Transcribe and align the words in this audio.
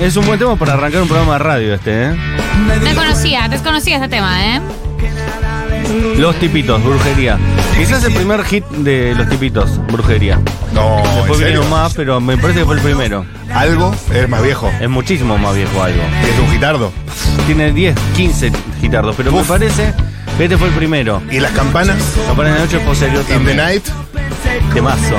es 0.00 0.16
un 0.16 0.26
buen 0.26 0.38
tema 0.38 0.56
para 0.56 0.74
arrancar 0.74 1.02
un 1.02 1.08
programa 1.08 1.34
de 1.34 1.38
radio 1.38 1.74
este, 1.74 2.04
¿eh? 2.10 2.16
Desconocía, 2.82 3.48
desconocía 3.48 3.96
este 3.96 4.08
tema, 4.08 4.56
¿eh? 4.56 4.60
Los 6.16 6.36
tipitos, 6.36 6.82
brujería. 6.82 7.38
Quizás 7.76 8.04
el 8.04 8.12
primer 8.12 8.44
hit 8.44 8.64
de 8.68 9.14
los 9.14 9.28
tipitos, 9.28 9.78
brujería. 9.88 10.38
No, 10.72 10.98
¿en 10.98 11.04
Después 11.04 11.26
serio? 11.38 11.46
vinieron 11.46 11.70
más, 11.70 11.94
pero 11.94 12.20
me 12.20 12.36
parece 12.36 12.60
que 12.60 12.64
fue 12.64 12.76
el 12.76 12.80
primero. 12.82 13.24
Algo 13.52 13.94
es 14.14 14.28
más 14.28 14.42
viejo. 14.42 14.70
Es 14.80 14.88
muchísimo 14.88 15.36
más 15.38 15.54
viejo 15.56 15.82
algo. 15.82 16.02
Es 16.22 16.38
un 16.38 16.50
gitardo. 16.50 16.92
Tiene 17.46 17.72
10, 17.72 17.94
15 18.16 18.52
gitardos, 18.80 19.16
pero 19.16 19.32
me 19.32 19.40
Uf. 19.40 19.48
parece 19.48 19.92
que 20.36 20.44
este 20.44 20.56
fue 20.56 20.68
el 20.68 20.74
primero. 20.74 21.20
¿Y 21.30 21.40
las 21.40 21.52
campanas? 21.52 21.96
Campana 22.26 22.50
de 22.50 22.54
la 22.56 22.64
noche 22.64 22.76
es 22.76 22.82
posterior 22.84 23.20
In 23.22 23.26
the 23.26 23.34
también. 23.34 23.56
night. 23.56 23.84
Temazo. 24.72 25.16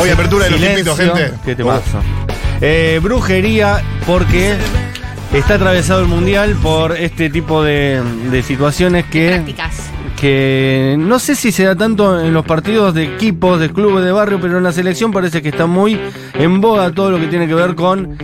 Hoy 0.00 0.08
apertura 0.08 0.44
de 0.46 0.50
los 0.52 0.60
Silencio. 0.60 0.94
tipitos, 0.94 1.16
gente. 1.18 1.38
Qué 1.44 1.54
temazo. 1.56 2.00
Eh, 2.60 3.00
brujería 3.02 3.82
porque 4.06 4.54
está 5.32 5.54
atravesado 5.54 6.00
el 6.00 6.06
mundial 6.06 6.56
por 6.62 6.92
este 6.96 7.28
tipo 7.30 7.62
de, 7.62 8.00
de 8.30 8.42
situaciones 8.42 9.04
que, 9.06 9.30
Prácticas. 9.30 9.90
que 10.20 10.94
no 10.98 11.18
sé 11.18 11.34
si 11.34 11.52
se 11.52 11.64
da 11.64 11.74
tanto 11.74 12.20
en 12.20 12.32
los 12.32 12.44
partidos 12.44 12.94
de 12.94 13.04
equipos, 13.04 13.58
de 13.60 13.70
clubes 13.70 14.04
de 14.04 14.12
barrio, 14.12 14.38
pero 14.40 14.58
en 14.58 14.64
la 14.64 14.72
selección 14.72 15.10
parece 15.12 15.42
que 15.42 15.48
está 15.48 15.66
muy 15.66 15.98
en 16.34 16.60
boga 16.60 16.90
todo 16.92 17.10
lo 17.10 17.18
que 17.18 17.26
tiene 17.26 17.46
que 17.48 17.54
ver 17.54 17.74
con 17.74 18.16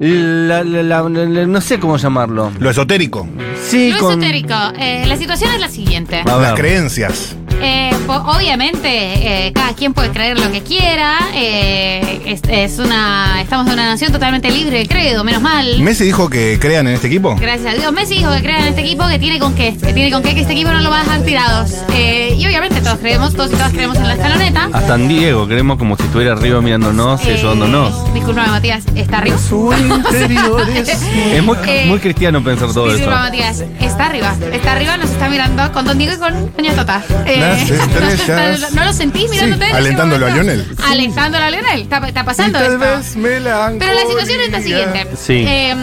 la, 0.00 0.64
la- 0.64 0.82
la- 0.82 1.02
la- 1.08 1.46
no 1.46 1.60
sé 1.60 1.78
cómo 1.78 1.96
llamarlo. 1.96 2.52
Lo 2.58 2.70
esotérico. 2.70 3.26
Sí, 3.68 3.90
Lo 3.92 3.98
con 3.98 4.10
esotérico. 4.22 4.54
eh, 4.78 5.04
la 5.06 5.16
situación 5.16 5.52
es 5.54 5.60
la 5.60 5.68
siguiente. 5.68 6.20
A 6.24 6.36
Las 6.36 6.54
creencias. 6.54 7.36
Eh, 7.66 7.90
obviamente, 8.08 9.46
eh, 9.46 9.52
cada 9.54 9.72
quien 9.74 9.94
puede 9.94 10.10
creer 10.10 10.38
lo 10.38 10.50
que 10.52 10.60
quiera. 10.62 11.16
eh, 11.34 12.20
es, 12.26 12.40
es 12.48 12.78
una, 12.78 13.40
estamos 13.40 13.66
en 13.68 13.74
una 13.74 13.86
nación 13.86 14.10
totalmente 14.12 14.50
libre 14.50 14.78
de 14.78 14.86
credo, 14.86 15.24
menos 15.24 15.40
mal. 15.40 15.78
Messi 15.80 16.04
dijo 16.04 16.28
que 16.28 16.58
crean 16.60 16.86
en 16.88 16.94
este 16.94 17.06
equipo. 17.06 17.36
Gracias 17.40 17.74
a 17.74 17.78
Dios. 17.78 17.92
Messi 17.92 18.16
dijo 18.16 18.30
que 18.34 18.42
crean 18.42 18.62
en 18.62 18.68
este 18.68 18.80
equipo 18.82 19.06
que 19.08 19.18
tiene 19.18 19.38
con 19.38 19.54
qué. 19.54 19.76
Que 19.76 19.92
tiene 19.92 20.10
con 20.10 20.22
qué 20.22 20.34
que 20.34 20.40
este 20.42 20.52
equipo 20.52 20.72
no 20.72 20.80
lo 20.80 20.90
va 20.90 21.00
a 21.00 21.04
dejar 21.04 21.20
tirados. 21.22 21.70
Eh, 21.94 22.34
y 22.38 22.44
obviamente 22.46 22.80
todos 22.80 22.98
creemos, 22.98 23.34
todos 23.34 23.50
y 23.52 23.54
todas 23.54 23.72
creemos 23.72 23.96
en 23.98 24.08
la 24.08 24.14
escaloneta. 24.14 24.68
Hasta 24.72 24.94
en 24.96 25.08
Diego, 25.08 25.46
creemos 25.46 25.78
como 25.78 25.96
si 25.96 26.02
estuviera 26.02 26.32
arriba 26.32 26.60
mirándonos, 26.60 27.24
Eh, 27.26 27.34
ayudándonos. 27.34 28.12
Disculpame, 28.14 28.48
Matías, 28.48 28.84
está 28.94 29.18
arriba. 29.18 29.36
Es 29.84 31.42
muy, 31.42 31.56
eh, 31.66 31.84
muy 31.86 31.98
cristiano 31.98 32.42
pensar 32.42 32.72
todo 32.72 32.94
eso. 32.94 33.08
Matías, 33.08 33.64
está 33.80 34.06
arriba. 34.06 34.34
Está 34.52 34.72
arriba, 34.72 34.96
nos 34.96 35.10
está 35.10 35.28
mirando 35.28 35.70
con 35.72 35.84
Don 35.84 35.98
Diego 35.98 36.14
y 36.14 36.18
con 36.18 36.52
Doña 36.56 36.74
Tota. 36.74 37.02
Eh, 37.26 37.38
Las 37.38 37.70
estrellas. 37.70 38.72
¿No 38.72 38.84
lo 38.84 38.92
sentís 38.92 39.30
mirándote? 39.30 39.64
Sí, 39.64 39.70
en 39.70 39.76
ese 39.76 39.76
alentándolo 39.76 40.26
a 40.26 40.30
momento? 40.30 40.52
Lionel. 40.52 40.76
Alentándolo 40.84 41.44
a 41.44 41.50
Lionel. 41.50 41.82
Está, 41.82 41.98
está 42.06 42.24
pasando 42.24 42.58
esto. 42.58 42.78
Pero 42.78 43.92
la 43.92 44.06
situación 44.08 44.40
es 44.40 44.50
la 44.50 44.60
siguiente. 44.60 45.06
Sí. 45.16 45.44
Eh, 45.46 45.74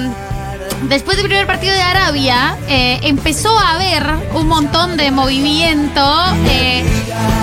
después 0.83 1.17
del 1.17 1.25
primer 1.27 1.47
partido 1.47 1.73
de 1.73 1.81
Arabia, 1.81 2.57
eh, 2.67 2.99
empezó 3.03 3.57
a 3.57 3.71
haber 3.75 4.05
un 4.33 4.47
montón 4.47 4.97
de 4.97 5.11
movimiento. 5.11 6.01
eh, 6.47 6.83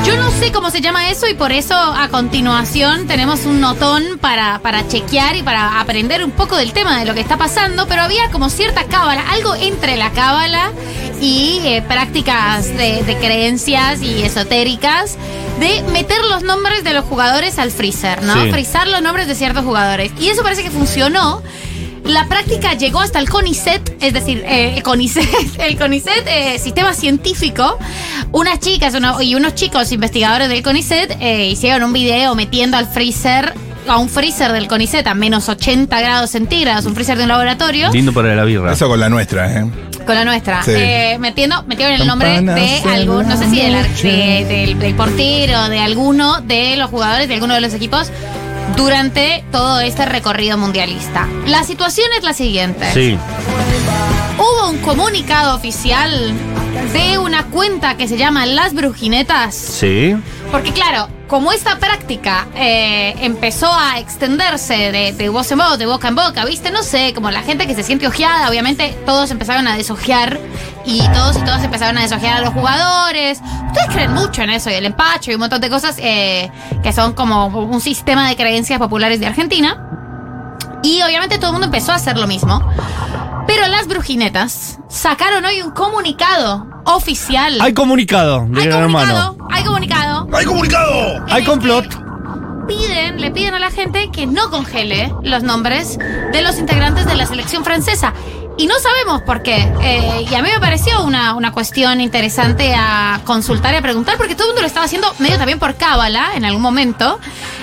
yo 0.05 0.17
no 0.17 0.31
sé 0.31 0.53
cómo 0.53 0.71
se 0.71 0.81
llama 0.81 1.11
eso 1.11 1.27
y 1.29 1.35
por 1.35 1.53
eso 1.53 1.75
a 1.75 2.09
continuación 2.09 3.07
tenemos 3.07 3.45
un 3.45 3.61
notón 3.61 4.19
para, 4.21 4.59
para 4.61 4.87
chequear 4.89 5.37
y 5.37 5.43
para 5.43 5.81
aprender 5.81 6.25
un 6.25 6.31
poco 6.31 6.57
del 6.57 6.73
tema 6.73 6.99
de 6.99 7.05
lo 7.05 7.13
que 7.15 7.21
está 7.21 7.37
pasando, 7.37 7.87
pero 7.89 8.03
había 8.03 8.31
como 8.31 8.49
cierta 8.49 8.85
cábala, 8.85 9.23
algo 9.31 9.55
entre 9.55 9.97
la 9.97 10.11
cábala 10.13 10.73
y 11.21 11.61
eh, 11.65 11.83
prácticas 11.83 12.69
de, 12.69 13.03
de 13.03 13.17
creencias 13.19 14.01
y 14.01 14.23
esotéricas 14.23 15.17
de 15.61 15.83
meter 15.93 16.25
los 16.25 16.43
nombres 16.43 16.85
de 16.85 16.95
los 16.95 17.05
jugadores 17.05 17.59
al 17.59 17.71
freezer, 17.71 18.23
¿no? 18.23 18.35
Sí. 18.45 18.51
Frizar 18.51 18.87
los 18.89 19.03
nombres 19.03 19.27
de 19.27 19.35
ciertos 19.35 19.65
jugadores. 19.65 20.13
Y 20.21 20.29
eso 20.29 20.43
parece 20.43 20.63
que 20.63 20.71
funcionó. 20.71 21.43
La 22.09 22.27
práctica 22.27 22.73
llegó 22.75 23.01
hasta 23.01 23.19
el 23.19 23.29
CONICET, 23.29 23.97
es 24.03 24.13
decir, 24.15 24.43
eh, 24.47 24.75
el 24.77 24.83
CONICET, 24.83 25.29
el 25.61 25.77
CONICET, 25.79 26.27
eh, 26.27 26.59
sistema 26.59 26.95
científico. 26.95 27.79
Unas 28.33 28.61
chicas 28.61 28.95
uno- 28.95 29.21
y 29.23 29.35
unos 29.35 29.55
chicos 29.55 29.93
investigadores 29.93 30.49
del 30.49 30.63
CONICET 30.63 31.17
eh, 31.21 31.49
hicieron 31.49 31.83
un 31.85 31.93
video 31.93 32.35
metiendo 32.35 32.77
al 32.79 32.87
freezer, 32.87 33.53
a 33.87 33.99
un 33.99 34.09
freezer 34.09 34.53
del 34.53 34.69
CONICET 34.69 35.07
a 35.07 35.15
menos 35.15 35.49
80 35.49 36.01
grados 36.01 36.31
centígrados, 36.31 36.87
un 36.87 36.95
freezer 36.95 37.17
de 37.19 37.25
un 37.25 37.29
laboratorio, 37.29 37.91
Lindo 37.93 38.13
para 38.15 38.35
la 38.35 38.45
birra. 38.45 38.73
Eso 38.73 38.89
con 38.89 38.99
la 39.01 39.09
nuestra, 39.11 39.53
¿eh? 39.61 39.67
con 40.07 40.15
la 40.15 40.25
nuestra. 40.25 40.63
Sí. 40.63 40.73
Eh, 40.75 41.17
metiendo, 41.21 41.63
metieron 41.65 41.95
el 42.01 42.07
nombre 42.07 42.37
Campanas 42.37 42.55
de 42.85 42.91
algún, 42.91 43.29
no 43.29 43.37
sé 43.37 43.51
si 43.51 43.61
del, 43.61 43.75
de- 44.03 44.45
del, 44.49 44.79
del 44.79 44.95
portero, 44.95 45.69
de 45.69 45.79
alguno 45.79 46.41
de 46.41 46.77
los 46.77 46.89
jugadores, 46.89 47.29
de 47.29 47.35
alguno 47.35 47.53
de 47.55 47.61
los 47.61 47.75
equipos, 47.75 48.11
durante 48.79 49.45
todo 49.51 49.81
este 49.81 50.07
recorrido 50.07 50.57
mundialista. 50.57 51.29
La 51.47 51.65
situación 51.65 52.07
es 52.17 52.23
la 52.23 52.33
siguiente. 52.33 52.91
Sí. 52.93 53.19
Hubo 54.39 54.71
un 54.71 54.79
comunicado 54.79 55.57
oficial 55.57 56.33
de 56.93 57.19
una 57.19 57.47
cuenta 57.47 57.97
que 57.97 58.09
se 58.09 58.17
llama 58.17 58.47
Las 58.47 58.75
Brujinetas. 58.75 59.55
Sí. 59.55 60.17
Porque 60.51 60.73
claro, 60.73 61.09
como 61.27 61.53
esta 61.53 61.79
práctica 61.79 62.47
eh, 62.55 63.15
empezó 63.21 63.71
a 63.71 63.99
extenderse 63.99 64.93
de, 64.93 65.13
de 65.13 65.29
voz 65.29 65.51
en 65.53 65.59
voz, 65.59 65.79
de 65.79 65.87
boca 65.87 66.09
en 66.09 66.15
boca, 66.15 66.45
¿viste? 66.45 66.71
No 66.71 66.83
sé, 66.83 67.13
como 67.15 67.31
la 67.31 67.43
gente 67.43 67.67
que 67.67 67.75
se 67.75 67.83
siente 67.83 68.07
ojeada, 68.07 68.49
obviamente 68.49 68.97
todos 69.05 69.31
empezaron 69.31 69.69
a 69.69 69.77
desojear 69.77 70.39
y 70.87 71.07
todos 71.09 71.37
y 71.37 71.41
todas 71.41 71.63
empezaron 71.63 71.99
a 71.99 72.03
desojear 72.03 72.39
a 72.39 72.41
los 72.41 72.55
jugadores. 72.55 73.41
Ustedes 73.67 73.89
creen 73.93 74.15
mucho 74.15 74.43
en 74.43 74.51
eso 74.51 74.71
y 74.71 74.75
el 74.75 74.87
empacho 74.87 75.31
y 75.31 75.35
un 75.35 75.41
montón 75.41 75.61
de 75.61 75.69
cosas 75.69 75.97
eh, 75.99 76.51
que 76.83 76.93
son 76.93 77.13
como 77.13 77.47
un 77.47 77.81
sistema 77.81 78.29
de 78.29 78.37
creencias 78.37 78.79
populares 78.79 79.21
de 79.21 79.27
Argentina. 79.27 79.85
Y 80.83 81.03
obviamente 81.03 81.37
todo 81.37 81.49
el 81.49 81.53
mundo 81.53 81.67
empezó 81.67 81.93
a 81.93 81.97
hacer 81.97 82.17
lo 82.17 82.27
mismo. 82.27 82.63
Pero 83.49 83.67
las 83.67 83.89
brujinetas 83.89 84.79
sacaron 84.91 85.43
hoy 85.47 85.63
un 85.63 85.71
comunicado 85.71 86.67
oficial. 86.85 87.59
Hay 87.63 87.73
comunicado 87.73 88.47
de 88.47 88.61
Hay 88.61 88.67
Gran 88.67 88.83
comunicado, 88.83 89.19
Hermano. 89.39 89.49
hay 89.51 89.65
comunicado. 89.65 90.29
¡Hay 90.35 90.45
comunicado! 90.45 91.25
Hay 91.31 91.41
el 91.41 91.49
complot. 91.49 92.67
Piden, 92.69 93.19
le 93.19 93.31
piden 93.31 93.55
a 93.55 93.59
la 93.59 93.71
gente 93.71 94.11
que 94.13 94.27
no 94.27 94.51
congele 94.51 95.15
los 95.23 95.43
nombres 95.43 95.99
de 95.99 96.43
los 96.43 96.59
integrantes 96.59 97.07
de 97.07 97.15
la 97.15 97.25
selección 97.25 97.65
francesa. 97.65 98.13
Y 98.59 98.67
no 98.67 98.75
sabemos 98.81 99.23
por 99.23 99.43
qué. 99.43 99.73
Eh, 99.83 100.27
y 100.31 100.35
a 100.35 100.43
mí 100.43 100.51
me 100.53 100.61
pareció 100.61 101.03
una, 101.03 101.33
una 101.33 101.51
cuestión 101.51 102.03
interesante 102.03 102.75
a 102.77 103.23
consultar 103.25 103.73
y 103.73 103.79
a 103.79 103.83
preguntar, 103.83 104.19
porque 104.19 104.35
todo 104.35 104.49
el 104.49 104.51
mundo 104.51 104.61
lo 104.61 104.67
estaba 104.67 104.85
haciendo 104.85 105.11
medio 105.21 105.39
también 105.39 105.59
por 105.59 105.77
cábala 105.77 106.33
en 106.35 106.45
algún 106.45 106.61
momento. 106.61 107.19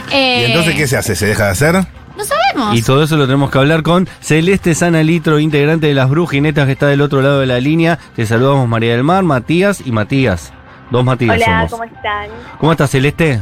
Eh, 0.10 0.42
¿Y 0.42 0.46
entonces 0.46 0.74
qué 0.74 0.88
se 0.88 0.98
hace? 0.98 1.16
¿Se 1.16 1.28
deja 1.28 1.46
de 1.46 1.52
hacer? 1.52 1.95
No 2.18 2.24
sabemos. 2.24 2.78
Y 2.78 2.82
todo 2.82 3.04
eso 3.04 3.18
lo 3.18 3.26
tenemos 3.26 3.52
que 3.52 3.58
hablar 3.58 3.84
con 3.84 4.08
Celeste 4.22 4.74
Sana 4.76 5.04
Litro, 5.04 5.40
integrante 5.40 5.88
de 5.88 5.94
las 5.94 6.10
Brujinetas 6.10 6.66
que 6.66 6.72
está 6.74 6.88
del 6.88 7.02
otro 7.02 7.22
lado 7.22 7.40
de 7.40 7.46
la 7.46 7.60
línea. 7.60 8.00
Te 8.16 8.26
saludamos 8.26 8.68
María 8.68 8.94
del 8.94 9.04
Mar, 9.04 9.24
Matías 9.24 9.82
y 9.86 9.92
Matías. 9.92 10.54
Dos 10.92 11.04
Matías 11.04 11.36
Hola, 11.36 11.68
somos. 11.68 11.72
¿cómo 11.72 11.84
están? 11.84 12.30
¿Cómo 12.60 12.72
estás, 12.72 12.92
Celeste? 12.92 13.42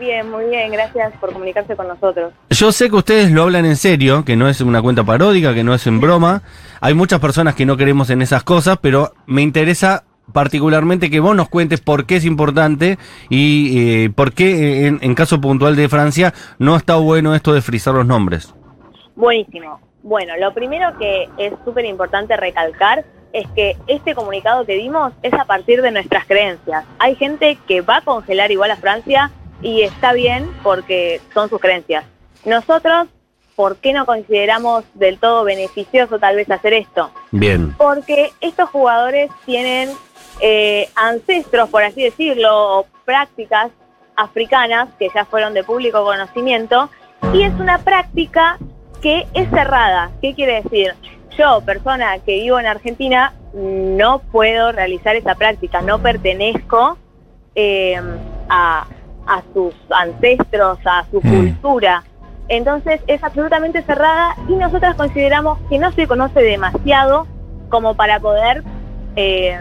Bien, 0.00 0.28
muy 0.28 0.46
bien, 0.46 0.72
gracias 0.72 1.12
por 1.20 1.32
comunicarse 1.32 1.76
con 1.76 1.88
nosotros. 1.88 2.32
Yo 2.50 2.72
sé 2.72 2.90
que 2.90 2.96
ustedes 2.96 3.30
lo 3.30 3.44
hablan 3.44 3.64
en 3.64 3.76
serio, 3.76 4.24
que 4.24 4.36
no 4.36 4.48
es 4.48 4.60
una 4.60 4.82
cuenta 4.82 5.04
paródica, 5.04 5.54
que 5.54 5.64
no 5.64 5.72
es 5.72 5.86
en 5.86 6.00
broma. 6.00 6.42
Hay 6.80 6.94
muchas 6.94 7.20
personas 7.20 7.54
que 7.54 7.64
no 7.64 7.76
creemos 7.76 8.10
en 8.10 8.20
esas 8.20 8.42
cosas, 8.42 8.78
pero 8.80 9.14
me 9.26 9.42
interesa 9.42 10.03
particularmente 10.32 11.10
que 11.10 11.20
vos 11.20 11.36
nos 11.36 11.48
cuentes 11.48 11.80
por 11.80 12.06
qué 12.06 12.16
es 12.16 12.24
importante 12.24 12.98
y 13.28 14.04
eh, 14.04 14.10
por 14.10 14.32
qué 14.32 14.86
en, 14.86 14.98
en 15.02 15.14
caso 15.14 15.40
puntual 15.40 15.76
de 15.76 15.88
Francia 15.88 16.34
no 16.58 16.76
está 16.76 16.96
bueno 16.96 17.34
esto 17.34 17.52
de 17.52 17.62
frizar 17.62 17.94
los 17.94 18.06
nombres. 18.06 18.54
Buenísimo. 19.16 19.80
Bueno, 20.02 20.34
lo 20.38 20.52
primero 20.52 20.98
que 20.98 21.28
es 21.38 21.52
súper 21.64 21.84
importante 21.86 22.36
recalcar 22.36 23.04
es 23.32 23.46
que 23.54 23.76
este 23.86 24.14
comunicado 24.14 24.64
que 24.64 24.74
dimos 24.74 25.12
es 25.22 25.32
a 25.34 25.44
partir 25.44 25.82
de 25.82 25.90
nuestras 25.90 26.24
creencias. 26.24 26.84
Hay 26.98 27.16
gente 27.16 27.58
que 27.66 27.80
va 27.80 27.96
a 27.98 28.00
congelar 28.02 28.52
igual 28.52 28.70
a 28.70 28.76
Francia 28.76 29.30
y 29.60 29.82
está 29.82 30.12
bien 30.12 30.48
porque 30.62 31.20
son 31.34 31.48
sus 31.48 31.60
creencias. 31.60 32.04
Nosotros, 32.44 33.08
¿por 33.56 33.76
qué 33.78 33.92
no 33.92 34.06
consideramos 34.06 34.84
del 34.94 35.18
todo 35.18 35.42
beneficioso 35.42 36.18
tal 36.18 36.36
vez 36.36 36.50
hacer 36.50 36.74
esto? 36.74 37.10
Bien. 37.32 37.74
porque 37.76 38.30
estos 38.40 38.68
jugadores 38.70 39.30
tienen 39.46 39.90
eh, 40.40 40.88
ancestros, 40.94 41.68
por 41.70 41.82
así 41.82 42.02
decirlo, 42.02 42.86
prácticas 43.04 43.70
africanas 44.16 44.88
que 44.98 45.08
ya 45.14 45.24
fueron 45.24 45.54
de 45.54 45.64
público 45.64 46.04
conocimiento, 46.04 46.88
y 47.32 47.42
es 47.42 47.52
una 47.58 47.78
práctica 47.78 48.58
que 49.00 49.26
es 49.34 49.48
cerrada. 49.50 50.10
¿Qué 50.20 50.34
quiere 50.34 50.62
decir? 50.62 50.94
Yo, 51.36 51.60
persona 51.62 52.18
que 52.20 52.34
vivo 52.34 52.58
en 52.60 52.66
Argentina, 52.66 53.32
no 53.52 54.20
puedo 54.20 54.72
realizar 54.72 55.16
esa 55.16 55.34
práctica, 55.34 55.80
no 55.80 55.98
pertenezco 55.98 56.96
eh, 57.54 58.00
a, 58.48 58.86
a 59.26 59.42
sus 59.52 59.74
ancestros, 59.90 60.78
a 60.84 61.04
su 61.10 61.20
Mm. 61.20 61.30
cultura. 61.30 62.02
Entonces 62.48 63.00
es 63.06 63.22
absolutamente 63.24 63.82
cerrada 63.82 64.36
y 64.48 64.54
nosotras 64.54 64.96
consideramos 64.96 65.58
que 65.68 65.78
no 65.78 65.92
se 65.92 66.06
conoce 66.06 66.40
demasiado 66.40 67.26
como 67.70 67.94
para 67.94 68.20
poder 68.20 68.62
eh, 69.16 69.58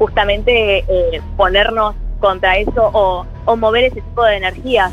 justamente 0.00 0.78
eh, 0.78 1.20
ponernos 1.36 1.94
contra 2.20 2.56
eso 2.56 2.90
o, 2.94 3.26
o 3.44 3.56
mover 3.56 3.84
ese 3.84 4.00
tipo 4.00 4.24
de 4.24 4.38
energías. 4.38 4.90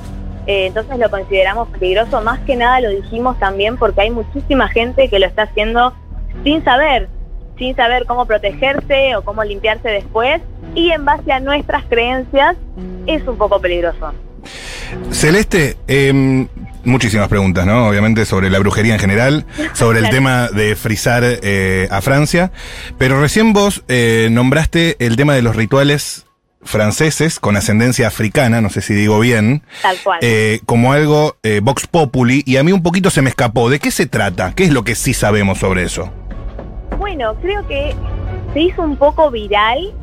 Eh, 0.48 0.68
entonces 0.68 1.00
lo 1.00 1.10
consideramos 1.10 1.70
peligroso. 1.70 2.22
Más 2.22 2.40
que 2.40 2.58
nada 2.58 2.82
lo 2.82 2.90
dijimos 2.90 3.40
también 3.40 3.78
porque 3.78 4.02
hay 4.02 4.12
muchísima 4.12 4.68
gente 4.68 5.08
que 5.08 5.18
lo 5.18 5.26
está 5.26 5.44
haciendo 5.44 5.94
sin 6.44 6.62
saber, 6.66 7.08
sin 7.58 7.74
saber 7.78 8.06
cómo 8.06 8.26
protegerse 8.26 9.16
o 9.16 9.22
cómo 9.24 9.46
limpiarse 9.46 9.88
después. 9.88 10.42
Y 10.76 10.92
en 10.92 11.06
base 11.06 11.32
a 11.32 11.40
nuestras 11.40 11.86
creencias 11.86 12.58
es 13.06 13.26
un 13.26 13.38
poco 13.38 13.62
peligroso. 13.62 14.12
Celeste, 15.12 15.78
em, 15.88 16.50
muchísimas 16.88 17.28
preguntas, 17.28 17.66
¿no? 17.66 17.88
Obviamente 17.88 18.26
sobre 18.26 18.50
la 18.50 18.60
brujería 18.60 18.94
en 18.94 19.00
general, 19.00 19.46
sobre 19.74 20.00
el 20.00 20.10
tema 20.10 20.48
de 20.50 20.76
frizar 20.76 21.22
eh, 21.26 21.88
a 21.92 22.02
Francia, 22.02 22.52
pero 22.98 23.22
recién 23.22 23.54
vos 23.54 23.84
eh, 23.88 24.30
nombraste 24.32 24.96
el 25.06 25.16
tema 25.16 25.36
de 25.36 25.42
los 25.42 25.56
rituales 25.56 26.26
franceses 26.64 27.40
con 27.40 27.56
ascendencia 27.56 28.08
africana, 28.08 28.60
no 28.62 28.70
sé 28.70 28.82
si 28.82 28.94
digo 28.94 29.20
bien, 29.20 29.64
Tal 29.82 29.98
cual. 30.04 30.20
eh, 30.22 30.60
como 30.66 30.92
algo 30.92 31.38
eh, 31.44 31.62
Vox 31.64 31.88
Populi, 31.88 32.44
y 32.46 32.58
a 32.58 32.64
mí 32.64 32.72
un 32.72 32.84
poquito 32.84 33.10
se 33.10 33.22
me 33.22 33.30
escapó. 33.30 33.70
¿De 33.70 33.80
qué 33.80 33.92
se 33.92 34.06
trata? 34.06 34.54
¿Qué 34.54 34.64
es 34.66 34.72
lo 34.72 34.84
que 34.84 34.96
sí 34.96 35.14
sabemos 35.14 35.60
sobre 35.60 35.84
eso? 35.84 36.12
Bueno, 36.98 37.36
creo 37.42 37.66
que 37.68 37.96
se 38.54 38.60
hizo 38.62 38.82
un 38.82 38.98
poco 38.98 39.30
viral. 39.32 39.94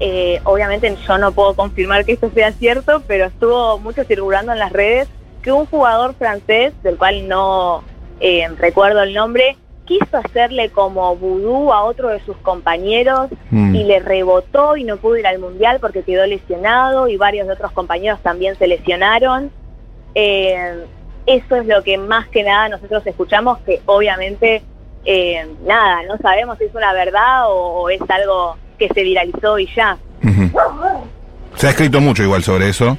eh, 0.00 0.40
obviamente 0.44 0.96
yo 1.06 1.18
no 1.18 1.32
puedo 1.32 1.54
confirmar 1.54 2.04
que 2.04 2.12
esto 2.12 2.30
sea 2.34 2.52
cierto, 2.52 3.02
pero 3.06 3.26
estuvo 3.26 3.78
mucho 3.78 4.04
circulando 4.04 4.52
en 4.52 4.58
las 4.58 4.72
redes 4.72 5.08
que 5.44 5.52
un 5.52 5.66
jugador 5.66 6.14
francés, 6.14 6.72
del 6.82 6.96
cual 6.96 7.28
no 7.28 7.84
eh, 8.20 8.48
recuerdo 8.58 9.02
el 9.02 9.12
nombre, 9.14 9.56
quiso 9.84 10.16
hacerle 10.16 10.70
como 10.70 11.14
vudú 11.14 11.70
a 11.72 11.84
otro 11.84 12.08
de 12.08 12.18
sus 12.24 12.36
compañeros 12.38 13.28
Mm. 13.50 13.74
y 13.76 13.84
le 13.84 14.00
rebotó 14.00 14.76
y 14.76 14.82
no 14.84 14.96
pudo 14.96 15.16
ir 15.18 15.26
al 15.26 15.38
mundial 15.38 15.78
porque 15.80 16.02
quedó 16.02 16.26
lesionado 16.26 17.06
y 17.06 17.16
varios 17.18 17.46
de 17.46 17.52
otros 17.52 17.70
compañeros 17.72 18.18
también 18.22 18.56
se 18.56 18.66
lesionaron. 18.66 19.50
Eh, 20.14 20.84
eso 21.26 21.56
es 21.56 21.66
lo 21.66 21.82
que 21.82 21.98
más 21.98 22.26
que 22.28 22.42
nada 22.42 22.68
nosotros 22.70 23.06
escuchamos, 23.06 23.58
que 23.60 23.80
obviamente 23.86 24.62
eh, 25.04 25.46
nada, 25.66 26.02
no 26.08 26.16
sabemos 26.18 26.56
si 26.58 26.64
es 26.64 26.74
una 26.74 26.92
verdad 26.94 27.50
o, 27.50 27.82
o 27.82 27.90
es 27.90 28.00
algo 28.08 28.56
que 28.78 28.88
se 28.88 29.02
viralizó 29.02 29.58
y 29.58 29.68
ya. 29.76 29.98
Se 31.56 31.66
ha 31.66 31.70
escrito 31.70 32.00
mucho 32.00 32.22
igual 32.22 32.42
sobre 32.42 32.68
eso. 32.70 32.98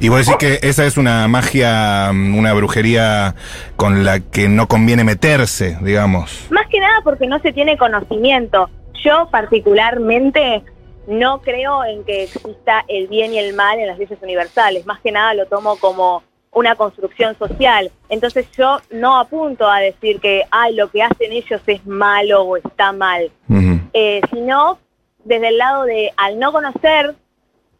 Y 0.00 0.08
vos 0.08 0.18
decís 0.18 0.36
que 0.36 0.68
esa 0.68 0.84
es 0.84 0.98
una 0.98 1.26
magia, 1.26 2.10
mm, 2.12 2.36
una 2.36 2.52
brujería 2.52 3.34
con 3.76 4.04
la 4.04 4.20
que 4.20 4.48
no 4.48 4.68
conviene 4.68 5.04
meterse, 5.04 5.78
digamos. 5.80 6.46
Más 6.50 6.66
que 6.68 6.80
nada 6.80 7.00
porque 7.02 7.26
no 7.26 7.38
se 7.38 7.52
tiene 7.52 7.78
conocimiento. 7.78 8.68
Yo 9.02 9.28
particularmente 9.30 10.62
no 11.06 11.40
creo 11.40 11.84
en 11.84 12.04
que 12.04 12.24
exista 12.24 12.84
el 12.88 13.06
bien 13.06 13.32
y 13.32 13.38
el 13.38 13.54
mal 13.54 13.78
en 13.78 13.86
las 13.86 13.98
leyes 13.98 14.18
universales. 14.20 14.84
Más 14.86 15.00
que 15.00 15.12
nada 15.12 15.32
lo 15.34 15.46
tomo 15.46 15.76
como 15.76 16.22
una 16.52 16.74
construcción 16.74 17.36
social. 17.38 17.90
Entonces 18.08 18.50
yo 18.52 18.80
no 18.90 19.18
apunto 19.18 19.68
a 19.68 19.80
decir 19.80 20.20
que, 20.20 20.42
ay, 20.50 20.74
lo 20.74 20.90
que 20.90 21.02
hacen 21.02 21.32
ellos 21.32 21.60
es 21.66 21.86
malo 21.86 22.42
o 22.42 22.56
está 22.56 22.92
mal. 22.92 23.30
Eh, 23.92 24.20
sino 24.30 24.78
desde 25.24 25.48
el 25.48 25.58
lado 25.58 25.84
de, 25.84 26.12
al 26.16 26.38
no 26.38 26.52
conocer 26.52 27.14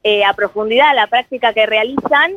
eh, 0.08 0.22
a 0.24 0.34
profundidad 0.34 0.94
la 0.94 1.08
práctica 1.08 1.52
que 1.52 1.66
realizan, 1.66 2.34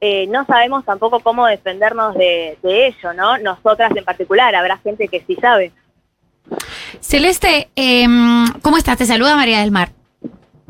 eh, 0.00 0.28
no 0.28 0.46
sabemos 0.46 0.84
tampoco 0.84 1.18
cómo 1.18 1.46
defendernos 1.46 2.14
de, 2.14 2.56
de 2.62 2.86
ello, 2.86 3.12
¿no? 3.12 3.38
Nosotras 3.38 3.90
en 3.96 4.04
particular, 4.04 4.54
habrá 4.54 4.78
gente 4.78 5.08
que 5.08 5.24
sí 5.26 5.34
sabe. 5.34 5.72
Celeste, 7.00 7.70
em, 7.74 8.46
¿cómo 8.62 8.76
estás? 8.76 8.98
Te 8.98 9.04
saluda 9.04 9.34
María 9.34 9.58
del 9.58 9.72
Mar. 9.72 9.88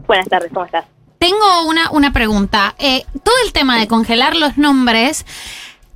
Buenas 0.06 0.26
tardes, 0.26 0.50
¿cómo 0.50 0.64
estás? 0.64 0.86
Tengo 1.18 1.66
una, 1.68 1.90
una 1.90 2.14
pregunta. 2.14 2.74
Eh, 2.78 3.04
todo 3.22 3.34
el 3.44 3.52
tema 3.52 3.78
de 3.78 3.86
congelar 3.86 4.34
los 4.34 4.56
nombres, 4.56 5.26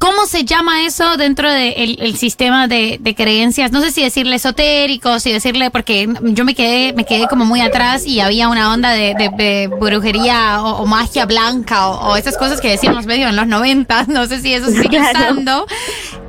¿cómo 0.03 0.27
se 0.27 0.45
llama 0.45 0.85
eso 0.85 1.17
dentro 1.17 1.49
del 1.49 1.97
el 2.01 2.17
sistema 2.17 2.67
de, 2.67 2.99
de 3.01 3.15
creencias? 3.15 3.71
No 3.71 3.81
sé 3.81 3.93
si 3.93 4.03
decirle 4.03 4.35
esotérico, 4.37 5.21
si 5.21 5.31
decirle, 5.31 5.71
porque 5.71 6.09
yo 6.23 6.45
me 6.45 6.57
quedé, 6.57 6.93
me 6.93 7.05
quedé 7.05 7.29
como 7.29 7.45
muy 7.45 7.61
atrás 7.61 8.05
y 8.05 8.19
había 8.19 8.49
una 8.49 8.73
onda 8.73 8.91
de, 8.91 9.15
de- 9.15 9.31
de 9.37 9.69
brujería 9.69 10.61
o, 10.63 10.83
o 10.83 10.87
magia 10.87 11.25
blanca 11.25 11.89
o, 11.89 12.11
o 12.13 12.17
esas 12.17 12.37
cosas 12.37 12.61
que 12.61 12.69
decíamos 12.71 13.07
medio 13.07 13.29
en 13.29 13.37
los 13.37 13.47
90, 13.47 14.07
no 14.09 14.27
sé 14.27 14.41
si 14.41 14.53
eso 14.53 14.67
sigue 14.71 14.89
Claro. 14.99 15.19
usando. 15.21 15.67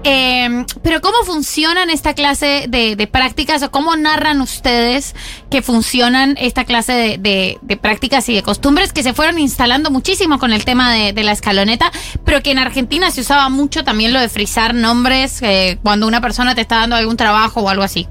Eh, 0.06 0.66
pero 0.84 1.00
¿cómo 1.00 1.16
funcionan 1.26 1.90
esta 1.90 2.14
clase 2.14 2.66
de, 2.68 2.96
de 2.98 3.08
prácticas 3.08 3.64
o 3.64 3.72
cómo 3.72 3.96
narran 3.96 4.42
ustedes 4.42 5.16
que 5.50 5.62
funcionan 5.62 6.36
esta 6.40 6.66
clase 6.66 6.92
de, 6.94 7.18
de- 7.18 7.58
de 7.62 7.78
prácticas 7.78 8.28
y 8.28 8.36
de 8.36 8.44
costumbres 8.44 8.92
que 8.92 9.02
se 9.02 9.14
fueron 9.14 9.40
instalando 9.40 9.92
muchísimo 9.92 10.40
con 10.40 10.52
el 10.52 10.66
tema 10.66 10.92
de, 10.92 11.14
la 11.24 11.32
escaloneta, 11.32 11.90
pero 12.26 12.42
que 12.42 12.52
en 12.52 12.60
Argentina 12.60 13.12
se 13.12 13.22
usaba 13.22 13.48
mucho 13.48 13.86
también 13.86 14.12
lo 14.12 14.20
de 14.20 14.28
frizar 14.28 14.74
nombres 14.74 15.42
eh, 15.42 15.78
cuando 15.82 16.06
una 16.06 16.20
persona 16.20 16.54
te 16.54 16.62
está 16.62 16.80
dando 16.80 16.98
algún 16.98 17.16
trabajo 17.16 17.62
o 17.62 17.70
algo 17.70 17.84
así? 17.84 18.08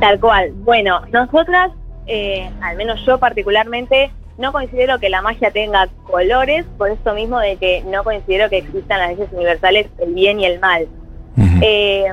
Tal 0.00 0.18
cual. 0.18 0.50
Bueno, 0.54 1.02
nosotras, 1.12 1.70
eh, 2.08 2.50
al 2.62 2.76
menos 2.76 2.98
yo 3.06 3.18
particularmente, 3.18 4.10
no 4.40 4.52
considero 4.52 4.98
que 4.98 5.10
la 5.10 5.20
magia 5.20 5.50
tenga 5.50 5.88
colores, 6.04 6.64
por 6.78 6.90
eso 6.90 7.14
mismo 7.14 7.38
de 7.38 7.56
que 7.56 7.82
no 7.82 8.02
considero 8.02 8.48
que 8.48 8.58
existan 8.58 8.98
las 8.98 9.10
leyes 9.10 9.28
universales 9.32 9.86
el 9.98 10.14
bien 10.14 10.40
y 10.40 10.46
el 10.46 10.58
mal. 10.58 10.88
Eh, 11.62 12.06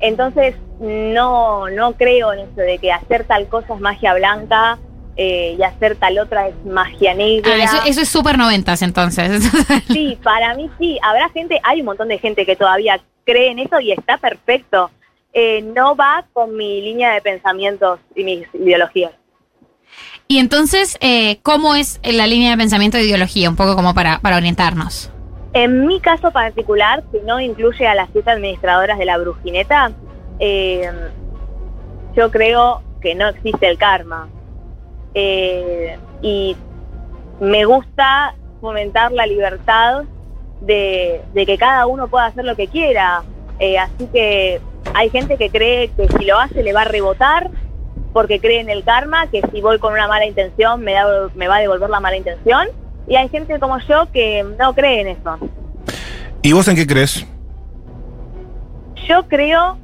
entonces, 0.00 0.56
no, 0.80 1.70
no 1.70 1.92
creo 1.92 2.32
en 2.32 2.40
eso 2.40 2.60
de 2.60 2.78
que 2.78 2.92
hacer 2.92 3.24
tal 3.24 3.46
cosa 3.46 3.74
es 3.74 3.80
magia 3.80 4.12
blanca 4.14 4.78
eh, 5.16 5.54
y 5.56 5.62
hacer 5.62 5.94
tal 5.96 6.18
otra 6.18 6.48
es 6.48 6.54
magia 6.64 7.14
negra. 7.14 7.52
Ah, 7.54 7.64
eso, 7.64 7.76
eso 7.86 8.00
es 8.00 8.08
súper 8.08 8.36
noventas 8.36 8.82
entonces. 8.82 9.42
Sí, 9.86 10.18
para 10.22 10.54
mí 10.54 10.68
sí. 10.78 10.98
Habrá 11.02 11.28
gente, 11.28 11.60
hay 11.62 11.80
un 11.80 11.86
montón 11.86 12.08
de 12.08 12.18
gente 12.18 12.44
que 12.44 12.56
todavía 12.56 13.00
cree 13.24 13.50
en 13.50 13.60
eso 13.60 13.78
y 13.78 13.92
está 13.92 14.18
perfecto. 14.18 14.90
Eh, 15.32 15.62
no 15.62 15.94
va 15.94 16.24
con 16.32 16.56
mi 16.56 16.82
línea 16.82 17.14
de 17.14 17.22
pensamientos 17.22 18.00
y 18.16 18.24
mis 18.24 18.46
ideologías. 18.54 19.12
Y 20.32 20.38
entonces, 20.38 20.96
eh, 21.02 21.40
¿cómo 21.42 21.74
es 21.74 22.00
la 22.02 22.26
línea 22.26 22.52
de 22.52 22.56
pensamiento 22.56 22.96
de 22.96 23.04
ideología? 23.04 23.50
Un 23.50 23.56
poco 23.56 23.76
como 23.76 23.92
para, 23.92 24.18
para 24.20 24.38
orientarnos. 24.38 25.10
En 25.52 25.86
mi 25.86 26.00
caso 26.00 26.30
particular, 26.30 27.02
que 27.12 27.20
no 27.20 27.38
incluye 27.38 27.86
a 27.86 27.94
las 27.94 28.08
siete 28.12 28.30
administradoras 28.30 28.98
de 28.98 29.04
la 29.04 29.18
brujineta, 29.18 29.92
eh, 30.38 30.90
yo 32.16 32.30
creo 32.30 32.80
que 33.02 33.14
no 33.14 33.28
existe 33.28 33.68
el 33.68 33.76
karma. 33.76 34.30
Eh, 35.12 35.98
y 36.22 36.56
me 37.38 37.66
gusta 37.66 38.34
fomentar 38.62 39.12
la 39.12 39.26
libertad 39.26 40.04
de, 40.62 41.20
que 41.34 41.58
cada 41.58 41.84
uno 41.84 42.08
pueda 42.08 42.24
hacer 42.24 42.46
lo 42.46 42.56
que 42.56 42.68
quiera. 42.68 43.22
Eh, 43.58 43.78
así 43.78 44.06
que 44.06 44.62
hay 44.94 45.10
gente 45.10 45.36
que 45.36 45.50
cree 45.50 45.88
que 45.88 46.08
si 46.08 46.24
lo 46.24 46.38
hace 46.38 46.62
le 46.62 46.72
va 46.72 46.80
a 46.80 46.86
rebotar 46.86 47.50
porque 48.12 48.40
cree 48.40 48.60
en 48.60 48.70
el 48.70 48.84
karma, 48.84 49.26
que 49.28 49.40
si 49.52 49.60
voy 49.60 49.78
con 49.78 49.92
una 49.92 50.06
mala 50.08 50.26
intención 50.26 50.80
me, 50.82 50.92
da- 50.92 51.28
me 51.34 51.48
va 51.48 51.56
a 51.56 51.60
devolver 51.60 51.88
la 51.90 52.00
mala 52.00 52.16
intención. 52.16 52.68
Y 53.06 53.16
hay 53.16 53.28
gente 53.28 53.58
como 53.58 53.78
yo 53.80 54.10
que 54.12 54.44
no 54.58 54.74
cree 54.74 55.00
en 55.00 55.08
eso. 55.08 55.38
¿Y 56.42 56.52
vos 56.52 56.66
en 56.68 56.76
qué 56.76 56.86
crees? 56.86 57.26
Yo 59.08 59.26
creo. 59.28 59.76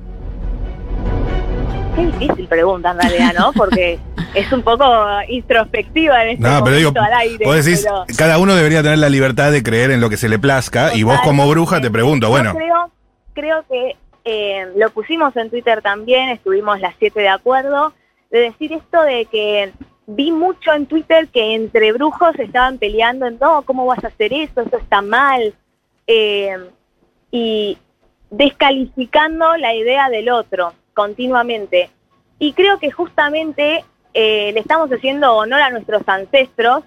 Qué 1.96 2.06
difícil 2.06 2.46
pregunta 2.46 2.92
en 2.92 2.98
realidad, 3.00 3.32
¿no? 3.36 3.52
Porque 3.52 3.98
es 4.34 4.52
un 4.52 4.62
poco 4.62 4.84
introspectiva 5.28 6.22
en 6.22 6.30
este 6.30 6.42
No, 6.48 6.62
pero 6.62 6.76
digo, 6.76 6.92
al 6.96 7.12
aire. 7.12 7.44
vos 7.44 7.64
decís, 7.64 7.82
pero 7.84 8.04
cada 8.16 8.38
uno 8.38 8.54
debería 8.54 8.82
tener 8.82 8.98
la 8.98 9.08
libertad 9.08 9.50
de 9.50 9.62
creer 9.62 9.90
en 9.90 10.00
lo 10.00 10.08
que 10.08 10.16
se 10.16 10.28
le 10.28 10.38
plazca, 10.38 10.94
y 10.94 11.02
vos 11.02 11.18
como 11.24 11.48
bruja 11.48 11.80
te 11.80 11.90
pregunto, 11.90 12.26
Yo 12.26 12.30
bueno, 12.30 12.54
creo, 12.54 12.90
creo 13.34 13.64
que 13.68 13.96
eh, 14.24 14.66
lo 14.76 14.90
pusimos 14.90 15.36
en 15.36 15.50
Twitter 15.50 15.82
también, 15.82 16.28
estuvimos 16.28 16.78
las 16.80 16.94
siete 17.00 17.20
de 17.20 17.28
acuerdo, 17.28 17.92
de 18.30 18.40
decir 18.40 18.72
esto 18.72 19.02
de 19.02 19.24
que 19.26 19.72
vi 20.06 20.30
mucho 20.30 20.72
en 20.72 20.86
Twitter 20.86 21.28
que 21.28 21.54
entre 21.54 21.92
brujos 21.92 22.38
estaban 22.38 22.78
peleando 22.78 23.26
en, 23.26 23.38
no, 23.38 23.62
¿cómo 23.62 23.86
vas 23.86 24.02
a 24.04 24.08
hacer 24.08 24.32
eso? 24.32 24.60
Eso 24.60 24.76
está 24.78 25.02
mal. 25.02 25.54
Eh, 26.06 26.56
y 27.30 27.78
descalificando 28.30 29.56
la 29.56 29.74
idea 29.74 30.08
del 30.08 30.30
otro 30.30 30.72
continuamente. 30.94 31.90
Y 32.38 32.52
creo 32.52 32.78
que 32.78 32.90
justamente 32.90 33.84
eh, 34.14 34.52
le 34.52 34.60
estamos 34.60 34.90
haciendo 34.90 35.34
honor 35.34 35.60
a 35.60 35.70
nuestros 35.70 36.02
ancestros 36.06 36.84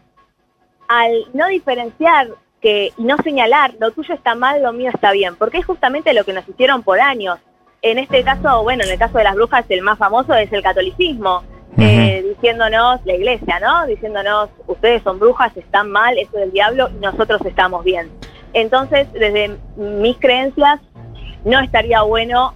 al 0.88 1.25
no 1.33 1.48
diferenciar 1.48 2.29
que 2.62 2.93
y 2.98 3.03
no 3.03 3.17
señalar 3.17 3.75
lo 3.79 3.91
tuyo 3.91 4.13
está 4.13 4.36
mal, 4.36 4.62
lo 4.62 4.74
mío 4.74 4.91
está 4.93 5.12
bien, 5.12 5.36
porque 5.36 5.57
es 5.57 5.65
justamente 5.65 6.13
lo 6.13 6.24
que 6.24 6.33
nos 6.33 6.48
hicieron 6.48 6.83
por 6.83 7.00
años. 7.00 7.39
En 7.83 7.97
este 7.97 8.23
caso, 8.23 8.61
bueno, 8.61 8.83
en 8.83 8.91
el 8.91 9.00
caso 9.00 9.17
de 9.17 9.23
las 9.23 9.33
brujas, 9.33 9.65
el 9.69 9.81
más 9.81 9.97
famoso 9.97 10.35
es 10.35 10.53
el 10.53 10.61
catolicismo, 10.61 11.41
eh, 11.79 12.23
diciéndonos, 12.29 13.03
la 13.05 13.15
iglesia, 13.15 13.59
¿no? 13.59 13.88
Diciéndonos, 13.88 14.50
ustedes 14.67 15.01
son 15.01 15.17
brujas, 15.17 15.55
están 15.57 15.89
mal, 15.89 16.15
eso 16.19 16.29
es 16.35 16.41
del 16.41 16.51
diablo 16.51 16.89
y 16.95 17.03
nosotros 17.03 17.41
estamos 17.43 17.83
bien. 17.83 18.11
Entonces, 18.53 19.11
desde 19.13 19.57
mis 19.77 20.15
creencias, 20.17 20.79
no 21.43 21.59
estaría 21.59 22.03
bueno 22.03 22.53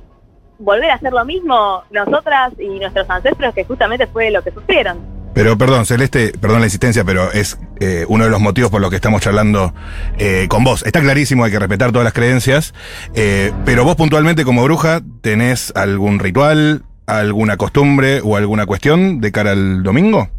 volver 0.59 0.91
a 0.91 0.95
hacer 0.95 1.11
lo 1.11 1.25
mismo 1.25 1.81
nosotras 1.89 2.53
y 2.59 2.79
nuestros 2.79 3.09
ancestros, 3.09 3.55
que 3.55 3.63
justamente 3.63 4.05
fue 4.05 4.29
lo 4.29 4.43
que 4.43 4.51
sufrieron. 4.51 5.14
Pero 5.35 5.57
perdón, 5.57 5.85
Celeste, 5.85 6.31
perdón 6.39 6.61
la 6.61 6.67
insistencia, 6.67 7.03
pero 7.03 7.31
es 7.31 7.59
eh, 7.81 8.05
uno 8.07 8.23
de 8.23 8.29
los 8.31 8.39
motivos 8.39 8.71
por 8.71 8.81
los 8.81 8.89
que 8.89 8.95
estamos 8.95 9.21
charlando 9.21 9.73
eh, 10.17 10.47
con 10.49 10.63
vos. 10.63 10.83
Está 10.83 11.01
clarísimo, 11.01 11.43
hay 11.43 11.51
que 11.51 11.59
respetar 11.59 11.91
todas 11.91 12.05
las 12.05 12.13
creencias, 12.13 12.73
eh, 13.13 13.51
pero 13.65 13.83
vos 13.83 13.97
puntualmente 13.97 14.45
como 14.45 14.63
bruja, 14.63 15.01
¿tenés 15.21 15.73
algún 15.75 16.19
ritual, 16.19 16.83
alguna 17.05 17.57
costumbre 17.57 18.21
o 18.23 18.37
alguna 18.37 18.65
cuestión 18.65 19.19
de 19.19 19.31
cara 19.33 19.51
al 19.51 19.83
domingo? 19.83 20.29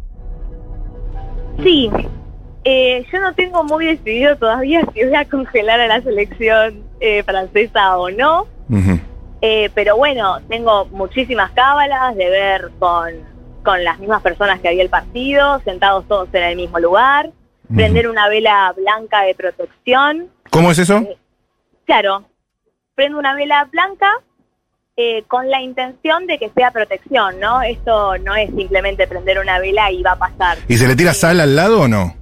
Sí, 1.63 1.89
eh, 2.63 3.05
yo 3.13 3.19
no 3.19 3.33
tengo 3.33 3.63
muy 3.63 3.85
decidido 3.85 4.35
todavía 4.35 4.81
si 4.93 5.03
voy 5.03 5.15
a 5.15 5.25
congelar 5.25 5.79
a 5.79 5.87
la 5.87 6.01
selección 6.01 6.83
eh, 6.99 7.23
francesa 7.23 7.97
o 7.97 8.09
no, 8.09 8.45
eh, 9.41 9.69
pero 9.73 9.95
bueno, 9.95 10.39
tengo 10.49 10.85
muchísimas 10.87 11.51
cábalas 11.51 12.15
de 12.15 12.29
ver 12.29 12.71
con, 12.77 13.13
con 13.67 13.83
las 13.83 13.99
mismas 13.99 14.21
personas 14.21 14.61
que 14.61 14.69
había 14.69 14.81
el 14.81 14.89
partido, 14.89 15.59
sentados 15.65 16.07
todos 16.07 16.29
en 16.31 16.41
el 16.41 16.55
mismo 16.55 16.79
lugar, 16.79 17.31
prender 17.75 18.07
una 18.07 18.29
vela 18.29 18.73
blanca 18.77 19.23
de 19.23 19.35
protección, 19.35 20.29
¿Cómo 20.51 20.71
es 20.71 20.79
eso? 20.79 21.05
claro, 21.83 22.23
prendo 22.95 23.19
una 23.19 23.35
vela 23.35 23.67
blanca 23.69 24.09
eh, 24.95 25.23
con 25.27 25.49
la 25.49 25.61
intención 25.61 26.27
de 26.27 26.39
que 26.39 26.49
sea 26.51 26.71
protección, 26.71 27.41
¿no? 27.41 27.61
Esto 27.61 28.17
no 28.19 28.37
es 28.37 28.49
simplemente 28.55 29.05
prender 29.05 29.37
una 29.37 29.59
vela 29.59 29.91
y 29.91 30.01
va 30.01 30.13
a 30.13 30.17
pasar. 30.17 30.59
¿Y 30.69 30.77
se 30.77 30.87
le 30.87 30.95
tira 30.95 31.13
sal 31.13 31.41
al 31.41 31.53
lado 31.53 31.81
o 31.81 31.87
no? 31.89 32.15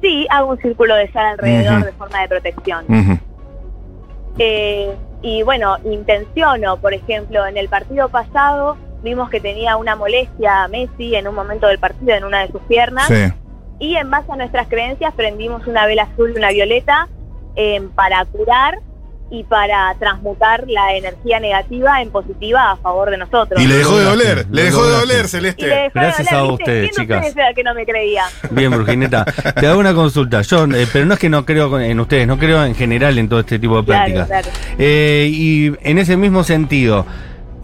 Sí, 0.00 0.24
hago 0.30 0.50
un 0.50 0.58
círculo 0.58 0.94
de 0.94 1.10
sal 1.10 1.26
alrededor 1.26 1.84
de 1.84 1.92
forma 1.94 2.20
de 2.20 2.28
protección. 2.28 3.20
Eh, 4.38 4.94
y 5.20 5.42
bueno, 5.42 5.78
intenciono, 5.84 6.76
por 6.76 6.94
ejemplo, 6.94 7.44
en 7.44 7.56
el 7.56 7.68
partido 7.68 8.08
pasado 8.08 8.76
vimos 9.04 9.30
que 9.30 9.38
tenía 9.40 9.76
una 9.76 9.94
molestia 9.94 10.66
Messi 10.68 11.14
en 11.14 11.28
un 11.28 11.34
momento 11.36 11.66
del 11.68 11.78
partido 11.78 12.14
en 12.14 12.24
una 12.24 12.40
de 12.40 12.50
sus 12.50 12.62
piernas 12.62 13.06
Sí. 13.06 13.32
y 13.78 13.96
en 13.96 14.10
base 14.10 14.32
a 14.32 14.36
nuestras 14.36 14.66
creencias 14.66 15.12
prendimos 15.14 15.66
una 15.66 15.86
vela 15.86 16.04
azul 16.12 16.32
y 16.34 16.38
una 16.38 16.50
violeta 16.50 17.06
eh, 17.54 17.80
para 17.94 18.24
curar 18.24 18.78
y 19.30 19.42
para 19.44 19.94
transmutar 19.98 20.64
la 20.68 20.94
energía 20.94 21.40
negativa 21.40 22.00
en 22.02 22.10
positiva 22.10 22.70
a 22.72 22.76
favor 22.76 23.10
de 23.10 23.16
nosotros. 23.16 23.60
Y 23.60 23.66
le 23.66 23.78
dejó 23.78 23.96
de 23.98 24.04
doler, 24.04 24.46
le 24.50 24.62
dejó 24.64 24.84
de 24.84 24.92
doler, 24.92 25.18
Y 25.18 25.22
le 25.22 25.28
Celeste. 25.28 25.66
dejó 25.66 25.80
de 25.82 25.90
Gracias 25.94 26.30
doler, 26.30 26.40
a 26.40 26.52
ustedes, 26.52 26.90
¿Quién 26.90 27.08
de 27.08 27.14
chicas. 27.14 27.28
ustedes 27.30 27.54
que 27.54 27.62
no 27.64 27.74
me 27.74 27.84
creía? 27.86 28.24
Bien, 28.50 28.70
Brujineta. 28.70 29.24
Te 29.24 29.66
hago 29.66 29.80
una 29.80 29.94
consulta. 29.94 30.42
Yo, 30.42 30.64
eh, 30.66 30.86
pero 30.92 31.06
no 31.06 31.14
es 31.14 31.20
que 31.20 31.28
no 31.30 31.44
creo 31.44 31.68
con- 31.70 31.80
en 31.82 31.98
ustedes, 32.00 32.26
no 32.26 32.38
creo 32.38 32.64
en 32.64 32.74
general 32.74 33.18
en 33.18 33.28
todo 33.28 33.40
este 33.40 33.58
tipo 33.58 33.78
de 33.80 33.84
Claro, 33.86 34.12
prácticas. 34.14 34.28
claro. 34.28 34.48
Eh, 34.78 35.28
y 35.32 35.72
en 35.82 35.98
ese 35.98 36.16
mismo 36.16 36.44
sentido, 36.44 37.06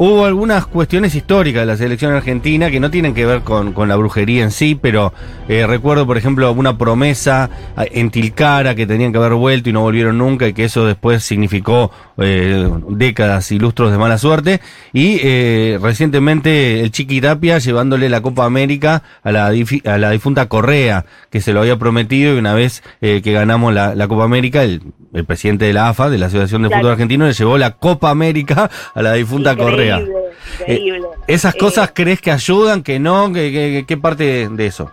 hubo 0.03 0.25
algunas 0.25 0.67
cuestiones 0.67 1.15
históricas 1.15 1.61
de 1.61 1.67
la 1.67 1.77
selección 1.77 2.15
argentina 2.15 2.71
que 2.71 2.81
no 2.81 2.91
tienen 2.91 3.13
que 3.13 3.27
ver 3.27 3.43
con, 3.43 3.75
con 3.75 3.87
la 3.87 3.97
brujería 3.97 4.43
en 4.43 4.51
sí, 4.51 4.75
pero 4.75 5.13
eh, 5.47 5.67
recuerdo, 5.67 6.07
por 6.07 6.17
ejemplo, 6.17 6.51
una 6.53 6.79
promesa 6.79 7.51
eh, 7.77 7.87
en 7.93 8.11
Tilcara 8.11 8.75
que 8.75 8.87
tenían 8.87 9.13
que 9.13 9.19
haber 9.19 9.35
vuelto 9.35 9.69
y 9.69 9.75
no 9.75 9.83
volvieron 9.83 10.17
nunca 10.17 10.49
y 10.49 10.55
que 10.55 10.65
eso 10.65 10.87
después 10.87 11.23
significó 11.23 11.91
eh, 12.17 12.67
décadas 12.89 13.53
y 13.53 13.59
lustros 13.59 13.93
de 13.93 13.99
mala 13.99 14.17
suerte. 14.17 14.63
Y 14.95 15.21
eh, 15.23 15.79
recientemente 15.83 16.81
el 16.81 16.93
Chiqui 16.93 17.21
Tapia 17.21 17.59
llevándole 17.59 18.09
la 18.09 18.23
Copa 18.23 18.47
América 18.47 19.03
a 19.23 19.33
la, 19.33 19.49
a 19.49 19.99
la 19.99 20.11
difunta 20.11 20.49
Correa, 20.49 21.05
que 21.29 21.43
se 21.43 21.53
lo 21.53 21.61
había 21.61 21.77
prometido 21.77 22.35
y 22.35 22.39
una 22.39 22.55
vez 22.55 22.83
eh, 23.03 23.21
que 23.23 23.33
ganamos 23.33 23.75
la, 23.75 23.95
la 23.95 24.09
Copa 24.09 24.25
América, 24.25 24.63
el, 24.63 24.81
el 25.13 25.27
presidente 25.27 25.67
de 25.67 25.75
la 25.75 25.91
AFA, 25.91 26.09
de 26.09 26.17
la 26.17 26.27
Asociación 26.27 26.63
de 26.63 26.69
Claro. 26.69 26.81
Fútbol 26.81 26.93
Argentino, 26.93 27.27
le 27.27 27.35
llevó 27.35 27.59
la 27.59 27.73
Copa 27.73 28.09
América 28.09 28.71
a 28.95 29.03
la 29.03 29.13
difunta 29.13 29.57
Correa. 29.57 29.90
Increíble, 29.99 30.31
increíble. 30.61 31.09
¿Esas 31.27 31.55
Eh, 31.55 31.59
cosas 31.59 31.91
crees 31.95 32.21
que 32.21 32.31
ayudan, 32.31 32.83
que 32.83 32.99
no? 32.99 33.33
¿Qué, 33.33 33.51
qué- 33.53 33.85
qué 33.87 33.97
parte 33.97 34.49
de, 34.49 34.67
eso? 34.67 34.91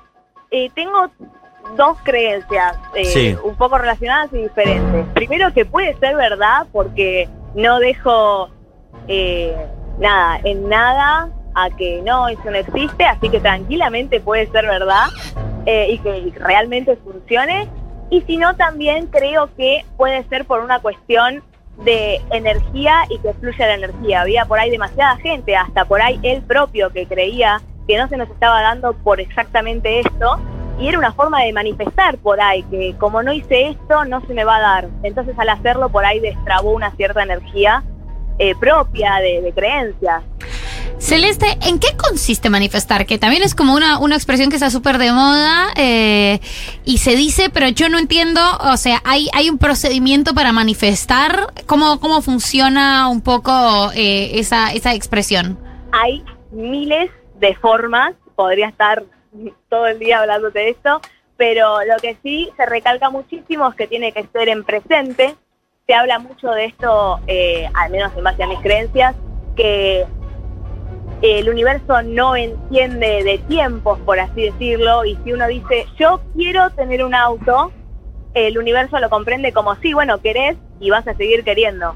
Eh, 0.51 0.69
tengo 0.75 1.09
dos 1.75 1.97
creencias 2.03 2.75
eh, 2.95 3.05
Sí. 3.05 3.35
un 3.43 3.55
poco 3.55 3.77
relacionadas 3.77 4.31
y 4.33 4.37
diferentes. 4.43 5.05
Primero 5.13 5.53
que 5.53 5.65
puede 5.65 5.95
ser 5.97 6.15
verdad 6.15 6.65
porque 6.71 7.27
no 7.55 7.79
dejo 7.79 8.49
eh, 9.07 9.55
nada, 9.99 10.39
en 10.43 10.67
nada 10.69 11.29
a 11.55 11.69
que 11.71 12.01
no, 12.03 12.27
eso 12.27 12.41
no 12.45 12.55
existe, 12.57 13.03
así 13.05 13.29
que 13.29 13.39
tranquilamente 13.39 14.19
puede 14.19 14.47
ser 14.51 14.65
verdad 14.65 15.07
eh, 15.65 15.87
y 15.91 15.97
que 15.99 16.31
realmente 16.39 16.95
funcione. 16.97 17.67
Y 18.09 18.21
si 18.21 18.37
no, 18.37 18.55
también 18.55 19.07
creo 19.07 19.49
que 19.57 19.83
puede 19.97 20.23
ser 20.29 20.45
por 20.45 20.61
una 20.61 20.79
cuestión 20.79 21.43
de 21.84 22.22
energía 22.31 23.03
y 23.10 23.19
que 23.19 23.34
fluya 23.34 23.67
la 23.67 23.75
energía. 23.75 24.22
Había 24.22 24.46
por 24.46 24.60
ahí 24.60 24.69
demasiada 24.69 25.17
gente, 25.17 25.55
hasta 25.55 25.86
por 25.86 26.01
ahí 26.01 26.19
él 26.24 26.41
propio 26.41 26.89
que 26.91 27.05
creía 27.05 27.62
que 27.88 27.98
no 27.98 28.07
se 28.07 28.17
nos 28.17 28.29
estaba 28.29 28.62
dando 28.62 28.93
por 28.93 29.19
exactamente 29.19 30.00
esto. 30.00 30.39
Y 30.79 30.89
era 30.89 31.00
una 31.00 31.12
forma 31.12 31.41
de 31.43 31.53
manifestar 31.53 32.17
por 32.19 32.39
ahí, 32.39 32.62
que 32.63 32.96
como 33.00 33.24
no 33.24 33.34
hice 33.34 33.69
esto, 33.69 34.05
no 34.05 34.22
se 34.27 34.34
me 34.34 34.43
va 34.43 34.57
a 34.57 34.62
dar. 34.62 34.88
Entonces 35.01 35.34
al 35.39 35.50
hacerlo 35.50 35.89
por 35.89 36.05
ahí 36.05 36.19
destrabó 36.19 36.72
una 36.72 36.91
cierta 36.91 37.24
energía 37.24 37.84
eh, 38.38 38.53
propia 38.60 39.15
de, 39.15 39.41
de 39.41 39.53
creencias. 39.53 40.24
Celeste, 41.00 41.58
¿en 41.62 41.79
qué 41.79 41.89
consiste 41.98 42.50
manifestar? 42.50 43.06
Que 43.06 43.17
también 43.17 43.44
es 43.44 43.56
como 43.56 43.75
una, 43.75 44.00
una 44.00 44.15
expresión 44.15 44.50
que 44.50 44.56
está 44.56 44.70
súper 44.70 44.98
de 44.98 45.12
moda 45.12 45.67
eh, 45.75 46.39
y 46.86 46.98
se 46.98 47.15
dice, 47.15 47.50
pero 47.50 47.67
yo 47.70 47.89
no 47.89 47.98
entiendo, 48.00 48.41
o 48.60 48.77
sea, 48.77 49.01
¿hay, 49.06 49.29
hay 49.34 49.50
un 49.50 49.58
procedimiento 49.58 50.34
para 50.34 50.51
manifestar? 50.51 51.53
¿Cómo, 51.65 52.00
cómo 52.00 52.22
funciona 52.22 53.08
un 53.08 53.22
poco 53.22 53.91
eh, 53.94 54.39
esa, 54.39 54.74
esa 54.74 54.94
expresión? 54.94 55.58
hay 55.91 56.24
miles 56.51 57.12
de 57.39 57.56
formas, 57.56 58.13
podría 58.36 58.67
estar 58.67 59.03
todo 59.70 59.88
el 59.88 60.00
día 60.00 60.20
hablándote 60.20 60.60
de 60.60 60.70
esto, 60.70 61.01
pero 61.36 61.84
lo 61.84 61.98
que 62.01 62.17
sí 62.24 62.51
se 62.58 62.65
recalca 62.65 63.10
muchísimo 63.10 63.70
es 63.70 63.75
que 63.75 63.88
tiene 63.88 64.12
que 64.12 64.25
ser 64.27 64.50
en 64.50 64.63
presente. 64.63 65.36
Se 65.86 65.94
habla 65.94 66.20
mucho 66.20 66.50
de 66.51 66.65
esto, 66.65 67.20
eh, 67.27 67.70
al 67.74 67.91
menos 67.91 68.12
en 68.15 68.24
base 68.24 68.44
a 68.44 68.48
mis 68.48 68.60
creencias, 68.60 69.15
que 69.56 70.06
el 71.21 71.50
universo 71.50 72.01
no 72.03 72.36
entiende 72.36 73.24
de 73.24 73.39
tiempos, 73.39 74.00
por 74.00 74.19
así 74.19 74.43
decirlo, 74.43 75.03
y 75.05 75.17
si 75.24 75.33
uno 75.33 75.47
dice, 75.47 75.86
yo 75.97 76.21
quiero 76.36 76.69
tener 76.71 77.03
un 77.03 77.15
auto, 77.15 77.71
el 78.33 78.57
universo 78.57 79.00
lo 79.00 79.09
comprende 79.09 79.51
como, 79.51 79.75
sí, 79.77 79.93
bueno, 79.93 80.19
querés 80.21 80.57
y 80.79 80.89
vas 80.89 81.07
a 81.07 81.15
seguir 81.15 81.43
queriendo. 81.43 81.95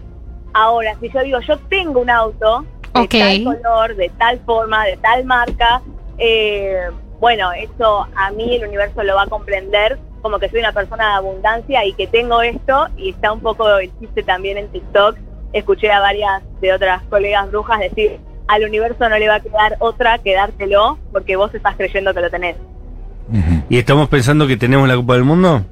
Ahora, 0.53 0.95
si 0.99 1.09
yo 1.09 1.21
digo, 1.21 1.39
yo 1.41 1.57
tengo 1.69 2.01
un 2.01 2.09
auto 2.09 2.65
de 2.93 3.01
Ok. 3.01 3.09
tal 3.11 3.43
color, 3.43 3.95
de 3.95 4.09
tal 4.09 4.39
forma, 4.39 4.85
de 4.85 4.97
tal 4.97 5.23
marca, 5.25 5.81
eh, 6.17 6.89
bueno, 7.19 7.51
eso 7.53 8.07
a 8.15 8.31
mí 8.31 8.55
el 8.55 8.67
universo 8.67 9.03
lo 9.03 9.15
va 9.15 9.23
a 9.23 9.27
comprender 9.27 9.99
como 10.21 10.39
que 10.39 10.49
soy 10.49 10.59
una 10.59 10.71
persona 10.71 11.07
de 11.07 11.13
abundancia 11.13 11.85
y 11.85 11.93
que 11.93 12.07
tengo 12.07 12.41
esto, 12.41 12.87
y 12.97 13.11
está 13.11 13.31
un 13.31 13.39
poco 13.39 13.77
el 13.77 13.91
chiste 13.99 14.23
también 14.23 14.57
en 14.57 14.67
TikTok. 14.69 15.17
Escuché 15.53 15.91
a 15.91 15.99
varias 15.99 16.43
de 16.61 16.73
otras 16.73 17.03
colegas 17.03 17.49
brujas 17.49 17.79
decir, 17.79 18.19
al 18.51 18.65
universo 18.65 19.07
no 19.07 19.17
le 19.17 19.27
va 19.29 19.35
a 19.35 19.39
quedar 19.39 19.77
otra 19.79 20.17
que 20.17 20.33
dártelo 20.33 20.99
porque 21.13 21.37
vos 21.37 21.53
estás 21.55 21.75
creyendo 21.77 22.13
que 22.13 22.19
lo 22.21 22.29
tenés. 22.29 22.57
¿Y 23.69 23.77
estamos 23.77 24.09
pensando 24.09 24.45
que 24.45 24.57
tenemos 24.57 24.87
la 24.89 24.95
Copa 24.95 25.13
del 25.13 25.23
Mundo? 25.23 25.65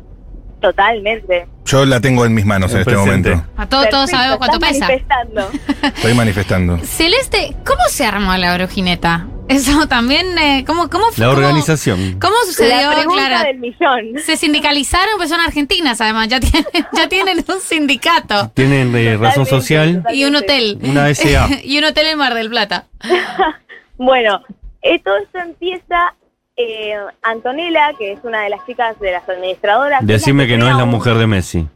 Totalmente. 0.62 1.45
Yo 1.65 1.86
la 1.86 2.00
tengo 2.00 2.25
en 2.25 2.33
mis 2.33 2.45
manos 2.45 2.71
en 2.71 2.77
En 2.77 2.81
este 2.81 2.95
momento. 2.95 3.43
A 3.57 3.67
todos, 3.67 3.89
todos 3.89 4.09
sabemos 4.09 4.38
cuánto 4.38 4.55
estás 4.55 4.71
pesa. 4.71 4.88
manifestando. 4.88 5.50
Estoy 5.83 6.13
manifestando. 6.13 6.77
Celeste, 6.79 7.55
¿cómo 7.65 7.81
se 7.89 8.05
armó 8.05 8.36
la 8.38 8.55
brujineta? 8.55 9.27
Eso 9.50 9.88
también, 9.88 10.38
eh, 10.38 10.63
¿cómo, 10.65 10.89
cómo 10.89 11.06
fue? 11.12 11.25
La 11.25 11.32
organización. 11.32 12.20
¿Cómo, 12.22 12.36
sucedió? 12.46 12.75
La 12.89 12.96
pregunta 12.96 13.27
Claro, 13.27 13.48
del 13.48 13.58
millón. 13.60 14.20
se 14.24 14.38
sindicalizaron, 14.38 15.15
pues 15.18 15.29
son 15.29 15.39
argentinas 15.41 16.00
además, 16.01 16.27
ya 16.29 16.39
tienen, 16.39 16.65
ya 16.94 17.10
tienen 17.10 17.44
un 17.48 17.60
sindicato 17.60 18.50
Tienen 18.53 18.96
eh, 18.96 19.18
razón 19.18 19.46
social, 19.46 19.98
totalmente. 19.98 20.15
y 20.15 20.25
un 20.25 20.36
hotel. 20.36 20.77
una 20.84 21.08
SA. 21.15 21.50
y 21.63 21.77
un 21.77 21.84
hotel 21.84 22.08
en 22.08 22.18
Mar 22.18 22.34
del 22.36 22.50
Plata. 22.50 22.86
Bueno, 24.01 24.41
eh, 24.82 24.98
todo 25.03 25.18
esto 25.18 25.39
empieza 25.39 26.13
eh, 26.56 26.94
Antonella, 27.22 27.91
que 28.00 28.13
es 28.13 28.20
una 28.24 28.44
de 28.44 28.50
las 28.50 28.65
chicas 28.65 28.98
de 29.01 29.12
las 29.12 29.27
administradoras. 29.27 30.06
Decime 30.08 30.48
que 30.48 30.58
no 30.58 30.70
es 30.70 30.75
la 30.77 30.86
mujer 30.86 31.15
de 31.15 31.27
Messi. 31.27 31.68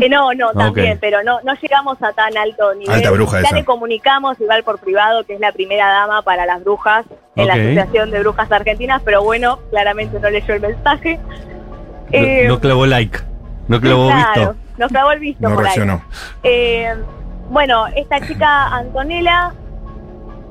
Eh, 0.00 0.08
no, 0.08 0.32
no, 0.34 0.50
también, 0.52 0.98
pero 1.00 1.22
no, 1.22 1.40
no 1.42 1.54
llegamos 1.54 2.02
a 2.02 2.12
tan 2.12 2.36
alto 2.36 2.74
nivel. 2.74 2.94
Alta 2.96 3.10
bruja 3.10 3.40
ya 3.40 3.48
esa. 3.48 3.56
le 3.56 3.64
comunicamos 3.64 4.40
igual 4.40 4.62
por 4.64 4.78
privado 4.78 5.24
que 5.24 5.34
es 5.34 5.40
la 5.40 5.52
primera 5.52 5.86
dama 5.88 6.22
para 6.22 6.46
las 6.46 6.62
brujas 6.62 7.04
en 7.36 7.46
la. 7.46 7.54
Asociación 7.54 8.10
de 8.10 8.20
Brujas 8.20 8.50
Argentinas, 8.52 9.02
pero 9.04 9.22
bueno, 9.22 9.58
claramente 9.70 10.18
no 10.20 10.28
leyó 10.30 10.54
el 10.54 10.60
mensaje. 10.60 11.18
Eh, 12.12 12.44
No, 12.46 12.54
no 12.54 12.60
clavó 12.60 12.86
like. 12.86 13.18
No 13.68 13.80
clavó 13.80 14.06
claro, 14.08 14.40
visto. 14.40 14.56
nos 14.78 14.88
clavó 14.90 15.12
el 15.12 15.20
visto 15.20 15.48
No 15.48 15.54
por 15.54 15.58
ahí. 15.64 15.64
reaccionó. 15.66 16.02
Eh, 16.42 16.94
bueno, 17.50 17.86
esta 17.94 18.20
chica 18.26 18.66
Antonella 18.74 19.52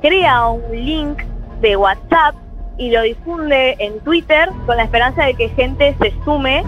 crea 0.01 0.48
un 0.48 0.63
link 0.86 1.19
de 1.62 1.75
WhatsApp 1.75 2.36
y 2.77 2.91
lo 2.91 3.01
difunde 3.01 3.75
en 3.79 4.00
Twitter 4.01 4.50
con 4.65 4.77
la 4.77 4.83
esperanza 4.83 5.25
de 5.25 5.33
que 5.33 5.50
gente 5.50 5.95
se 6.01 6.13
sume 6.24 6.63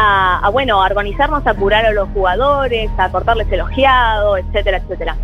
a, 0.00 0.48
bueno, 0.50 0.80
a 0.80 0.86
organizarnos 0.86 1.44
a 1.44 1.54
curar 1.54 1.84
a 1.84 1.90
los 1.90 2.08
jugadores, 2.10 2.88
a 2.98 3.10
cortarles 3.10 3.50
el 3.50 3.62
ojeado, 3.62 4.36
etcétera, 4.36 4.78
etcétera. 4.78 5.16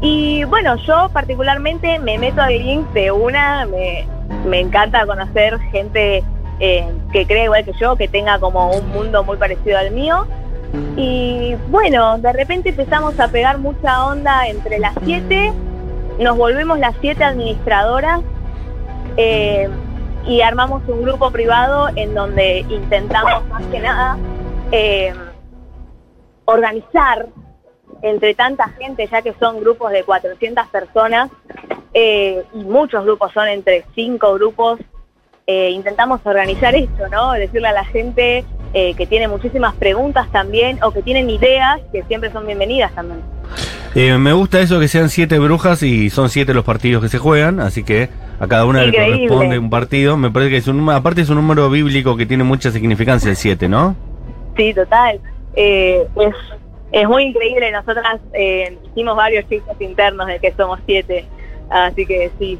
Y 0.00 0.44
bueno, 0.44 0.76
yo 0.86 1.08
particularmente 1.12 1.98
me 1.98 2.16
meto 2.18 2.40
al 2.40 2.56
link 2.56 2.86
de 2.92 3.10
una, 3.10 3.66
me, 3.66 4.06
me 4.46 4.60
encanta 4.60 5.04
conocer 5.04 5.58
gente 5.72 6.22
eh, 6.60 6.86
que 7.12 7.26
cree 7.26 7.44
igual 7.44 7.64
que 7.64 7.72
yo, 7.72 7.96
que 7.96 8.06
tenga 8.06 8.38
como 8.38 8.70
un 8.70 8.88
mundo 8.90 9.24
muy 9.24 9.36
parecido 9.36 9.78
al 9.78 9.90
mío. 9.90 10.26
Y 10.96 11.56
bueno, 11.70 12.18
de 12.18 12.32
repente 12.32 12.68
empezamos 12.68 13.18
a 13.18 13.28
pegar 13.28 13.58
mucha 13.58 14.06
onda 14.06 14.46
entre 14.46 14.78
las 14.78 14.94
siete, 15.04 15.52
nos 16.20 16.36
volvemos 16.36 16.78
las 16.78 16.94
siete 17.00 17.24
administradoras 17.24 18.20
eh, 19.16 19.68
y 20.26 20.40
armamos 20.40 20.82
un 20.88 21.02
grupo 21.02 21.30
privado 21.30 21.88
en 21.96 22.14
donde 22.14 22.60
intentamos 22.68 23.46
más 23.48 23.64
que 23.66 23.80
nada 23.80 24.16
eh, 24.72 25.12
organizar 26.46 27.26
entre 28.02 28.34
tanta 28.34 28.68
gente, 28.70 29.06
ya 29.06 29.22
que 29.22 29.34
son 29.40 29.60
grupos 29.60 29.92
de 29.92 30.02
400 30.04 30.66
personas 30.68 31.30
eh, 31.94 32.42
y 32.52 32.64
muchos 32.64 33.04
grupos 33.04 33.32
son 33.32 33.48
entre 33.48 33.84
cinco 33.94 34.34
grupos, 34.34 34.80
eh, 35.46 35.70
intentamos 35.70 36.20
organizar 36.24 36.74
esto, 36.74 37.08
¿no? 37.08 37.32
Decirle 37.32 37.68
a 37.68 37.72
la 37.72 37.84
gente 37.84 38.44
eh, 38.72 38.94
que 38.94 39.06
tiene 39.06 39.28
muchísimas 39.28 39.74
preguntas 39.74 40.26
también 40.32 40.82
o 40.82 40.90
que 40.90 41.02
tienen 41.02 41.28
ideas 41.30 41.80
que 41.92 42.02
siempre 42.04 42.32
son 42.32 42.46
bienvenidas 42.46 42.92
también. 42.94 43.20
Eh, 43.94 44.18
me 44.18 44.32
gusta 44.32 44.60
eso 44.60 44.80
que 44.80 44.88
sean 44.88 45.10
siete 45.10 45.38
brujas 45.38 45.82
y 45.82 46.10
son 46.10 46.28
siete 46.28 46.54
los 46.54 46.64
partidos 46.64 47.02
que 47.02 47.08
se 47.08 47.18
juegan, 47.18 47.60
así 47.60 47.84
que 47.84 48.08
a 48.40 48.46
cada 48.46 48.64
una 48.66 48.84
le 48.84 48.92
corresponde 48.92 49.58
un 49.58 49.70
partido. 49.70 50.16
Me 50.16 50.30
parece 50.30 50.50
que 50.50 50.56
es 50.58 50.68
un 50.68 50.78
número, 50.78 50.98
aparte 50.98 51.20
es 51.20 51.30
un 51.30 51.36
número 51.36 51.70
bíblico 51.70 52.16
que 52.16 52.26
tiene 52.26 52.44
mucha 52.44 52.70
significancia 52.70 53.30
el 53.30 53.36
siete, 53.36 53.68
¿no? 53.68 53.96
Sí, 54.56 54.72
total. 54.74 55.20
Eh, 55.56 56.06
es, 56.16 56.34
es 56.92 57.08
muy 57.08 57.24
increíble. 57.24 57.70
Nosotras 57.70 58.20
eh, 58.32 58.78
hicimos 58.92 59.16
varios 59.16 59.48
chistes 59.48 59.80
internos 59.80 60.26
de 60.26 60.38
que 60.38 60.52
somos 60.52 60.80
siete. 60.86 61.24
Así 61.70 62.06
que 62.06 62.30
sí. 62.38 62.58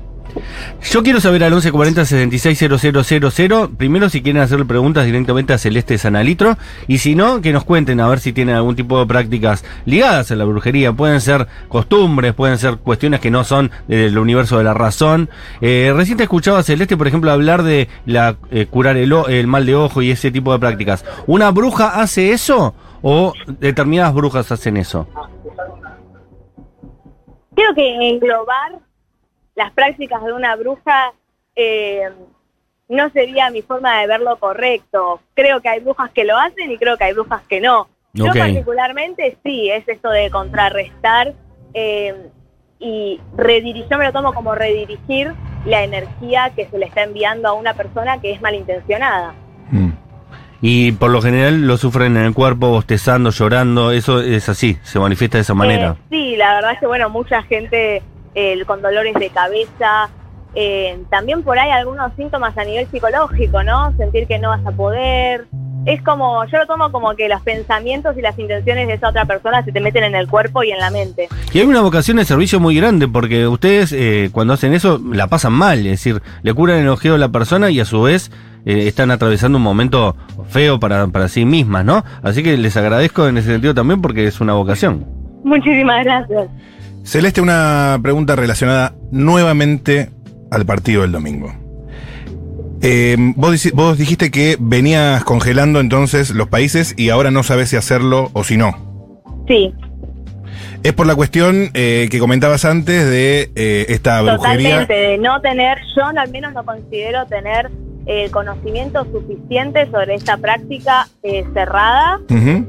Yo 0.82 1.02
quiero 1.02 1.20
saber 1.20 1.44
al 1.44 1.52
1140 1.52 2.04
660000, 2.04 3.76
primero 3.76 4.08
si 4.08 4.22
quieren 4.22 4.42
hacerle 4.42 4.64
preguntas 4.64 5.06
directamente 5.06 5.52
a 5.52 5.58
Celeste 5.58 5.98
Sanalitro, 5.98 6.56
y 6.88 6.98
si 6.98 7.14
no, 7.14 7.40
que 7.40 7.52
nos 7.52 7.64
cuenten 7.64 8.00
a 8.00 8.08
ver 8.08 8.20
si 8.20 8.32
tienen 8.32 8.56
algún 8.56 8.76
tipo 8.76 8.98
de 8.98 9.06
prácticas 9.06 9.64
ligadas 9.84 10.30
a 10.30 10.36
la 10.36 10.44
brujería. 10.44 10.92
Pueden 10.92 11.20
ser 11.20 11.46
costumbres, 11.68 12.34
pueden 12.34 12.58
ser 12.58 12.76
cuestiones 12.78 13.20
que 13.20 13.30
no 13.30 13.44
son 13.44 13.70
del 13.88 14.18
universo 14.18 14.58
de 14.58 14.64
la 14.64 14.74
razón. 14.74 15.30
Eh, 15.60 15.92
recién 15.94 16.16
te 16.16 16.24
escuchaba 16.24 16.62
Celeste, 16.62 16.96
por 16.96 17.06
ejemplo, 17.06 17.30
hablar 17.30 17.62
de 17.62 17.88
la 18.06 18.36
eh, 18.50 18.66
curar 18.66 18.96
el, 18.96 19.12
el 19.28 19.46
mal 19.46 19.66
de 19.66 19.74
ojo 19.74 20.02
y 20.02 20.10
ese 20.10 20.30
tipo 20.30 20.52
de 20.52 20.58
prácticas. 20.58 21.04
¿Una 21.26 21.50
bruja 21.50 22.00
hace 22.00 22.32
eso 22.32 22.74
o 23.02 23.32
determinadas 23.60 24.14
brujas 24.14 24.50
hacen 24.50 24.76
eso? 24.76 25.06
Creo 27.54 27.72
que 27.74 28.08
englobar 28.10 28.80
las 29.54 29.72
prácticas 29.72 30.24
de 30.24 30.32
una 30.32 30.56
bruja 30.56 31.12
eh, 31.56 32.10
no 32.88 33.10
sería 33.10 33.50
mi 33.50 33.62
forma 33.62 34.00
de 34.00 34.06
verlo 34.06 34.36
correcto. 34.38 35.20
Creo 35.34 35.60
que 35.60 35.68
hay 35.68 35.80
brujas 35.80 36.10
que 36.10 36.24
lo 36.24 36.36
hacen 36.36 36.70
y 36.70 36.78
creo 36.78 36.96
que 36.96 37.04
hay 37.04 37.12
brujas 37.12 37.42
que 37.48 37.60
no. 37.60 37.88
Yo 38.12 38.26
particularmente 38.26 39.36
sí, 39.42 39.70
es 39.70 39.88
esto 39.88 40.08
de 40.10 40.30
contrarrestar 40.30 41.34
eh, 41.72 42.14
y 42.78 43.20
redirigir, 43.36 43.88
yo 43.90 43.98
me 43.98 44.04
lo 44.04 44.12
tomo 44.12 44.32
como 44.32 44.54
redirigir 44.54 45.32
la 45.64 45.82
energía 45.82 46.52
que 46.54 46.66
se 46.68 46.78
le 46.78 46.86
está 46.86 47.02
enviando 47.02 47.48
a 47.48 47.54
una 47.54 47.74
persona 47.74 48.20
que 48.20 48.30
es 48.30 48.40
malintencionada. 48.40 49.34
Mm. 49.70 49.90
Y 50.60 50.92
por 50.92 51.10
lo 51.10 51.20
general 51.20 51.66
lo 51.66 51.76
sufren 51.76 52.16
en 52.16 52.24
el 52.24 52.34
cuerpo, 52.34 52.68
bostezando, 52.68 53.30
llorando, 53.30 53.90
eso 53.90 54.20
es 54.20 54.48
así, 54.48 54.78
se 54.82 55.00
manifiesta 55.00 55.38
de 55.38 55.42
esa 55.42 55.54
manera. 55.54 55.96
Eh, 55.98 56.04
sí, 56.10 56.36
la 56.36 56.54
verdad 56.54 56.72
es 56.72 56.78
que 56.78 56.86
bueno, 56.86 57.10
mucha 57.10 57.42
gente 57.42 58.02
eh, 58.34 58.62
con 58.66 58.82
dolores 58.82 59.14
de 59.14 59.30
cabeza, 59.30 60.10
eh, 60.54 60.98
también 61.10 61.42
por 61.42 61.58
ahí 61.58 61.70
algunos 61.70 62.12
síntomas 62.14 62.56
a 62.56 62.64
nivel 62.64 62.86
psicológico, 62.88 63.62
¿no? 63.62 63.92
Sentir 63.96 64.26
que 64.26 64.38
no 64.38 64.50
vas 64.50 64.64
a 64.64 64.70
poder. 64.70 65.46
Es 65.84 66.00
como, 66.02 66.44
yo 66.46 66.58
lo 66.58 66.66
tomo 66.66 66.90
como 66.92 67.14
que 67.14 67.28
los 67.28 67.42
pensamientos 67.42 68.16
y 68.16 68.22
las 68.22 68.38
intenciones 68.38 68.86
de 68.86 68.94
esa 68.94 69.10
otra 69.10 69.26
persona 69.26 69.62
se 69.64 69.72
te 69.72 69.80
meten 69.80 70.04
en 70.04 70.14
el 70.14 70.28
cuerpo 70.28 70.62
y 70.62 70.70
en 70.70 70.78
la 70.78 70.90
mente. 70.90 71.28
Y 71.52 71.58
hay 71.58 71.66
una 71.66 71.82
vocación 71.82 72.16
de 72.16 72.24
servicio 72.24 72.58
muy 72.58 72.74
grande, 72.76 73.06
porque 73.06 73.46
ustedes 73.46 73.92
eh, 73.92 74.30
cuando 74.32 74.54
hacen 74.54 74.72
eso 74.72 74.98
la 75.12 75.26
pasan 75.26 75.52
mal, 75.52 75.80
es 75.80 75.84
decir, 75.84 76.22
le 76.42 76.54
curan 76.54 76.78
el 76.78 76.88
ojeo 76.88 77.16
a 77.16 77.18
la 77.18 77.28
persona 77.28 77.70
y 77.70 77.80
a 77.80 77.84
su 77.84 78.02
vez 78.02 78.30
eh, 78.64 78.86
están 78.86 79.10
atravesando 79.10 79.58
un 79.58 79.64
momento 79.64 80.16
feo 80.48 80.80
para, 80.80 81.06
para 81.08 81.28
sí 81.28 81.44
mismas, 81.44 81.84
¿no? 81.84 82.02
Así 82.22 82.42
que 82.42 82.56
les 82.56 82.76
agradezco 82.78 83.28
en 83.28 83.36
ese 83.36 83.50
sentido 83.50 83.74
también 83.74 84.00
porque 84.00 84.26
es 84.26 84.40
una 84.40 84.54
vocación. 84.54 85.04
Muchísimas 85.44 86.02
gracias. 86.04 86.48
Celeste, 87.04 87.40
una 87.40 87.98
pregunta 88.02 88.34
relacionada 88.34 88.94
nuevamente 89.12 90.10
al 90.50 90.64
partido 90.64 91.02
del 91.02 91.12
domingo. 91.12 91.54
Eh, 92.80 93.16
vos, 93.36 93.98
dijiste 93.98 94.30
que 94.30 94.56
venías 94.58 95.22
congelando 95.24 95.80
entonces 95.80 96.30
los 96.30 96.48
países 96.48 96.94
y 96.96 97.10
ahora 97.10 97.30
no 97.30 97.42
sabes 97.42 97.70
si 97.70 97.76
hacerlo 97.76 98.30
o 98.32 98.42
si 98.42 98.56
no. 98.56 99.22
Sí, 99.46 99.72
Es 100.82 100.92
por 100.94 101.06
la 101.06 101.14
cuestión 101.14 101.70
eh, 101.74 102.08
que 102.10 102.18
comentabas 102.18 102.64
antes 102.64 103.08
de 103.08 103.50
eh, 103.54 103.86
esta 103.88 104.22
brujería. 104.22 104.80
totalmente. 104.80 104.94
De 104.94 105.18
no 105.18 105.40
tener, 105.40 105.78
yo 105.96 106.04
al 106.06 106.30
menos 106.30 106.52
no 106.54 106.64
considero 106.64 107.26
tener 107.26 107.70
el 108.06 108.30
conocimiento 108.30 109.06
suficiente 109.10 109.88
sobre 109.90 110.14
esta 110.14 110.36
práctica 110.36 111.08
eh, 111.22 111.44
cerrada. 111.54 112.20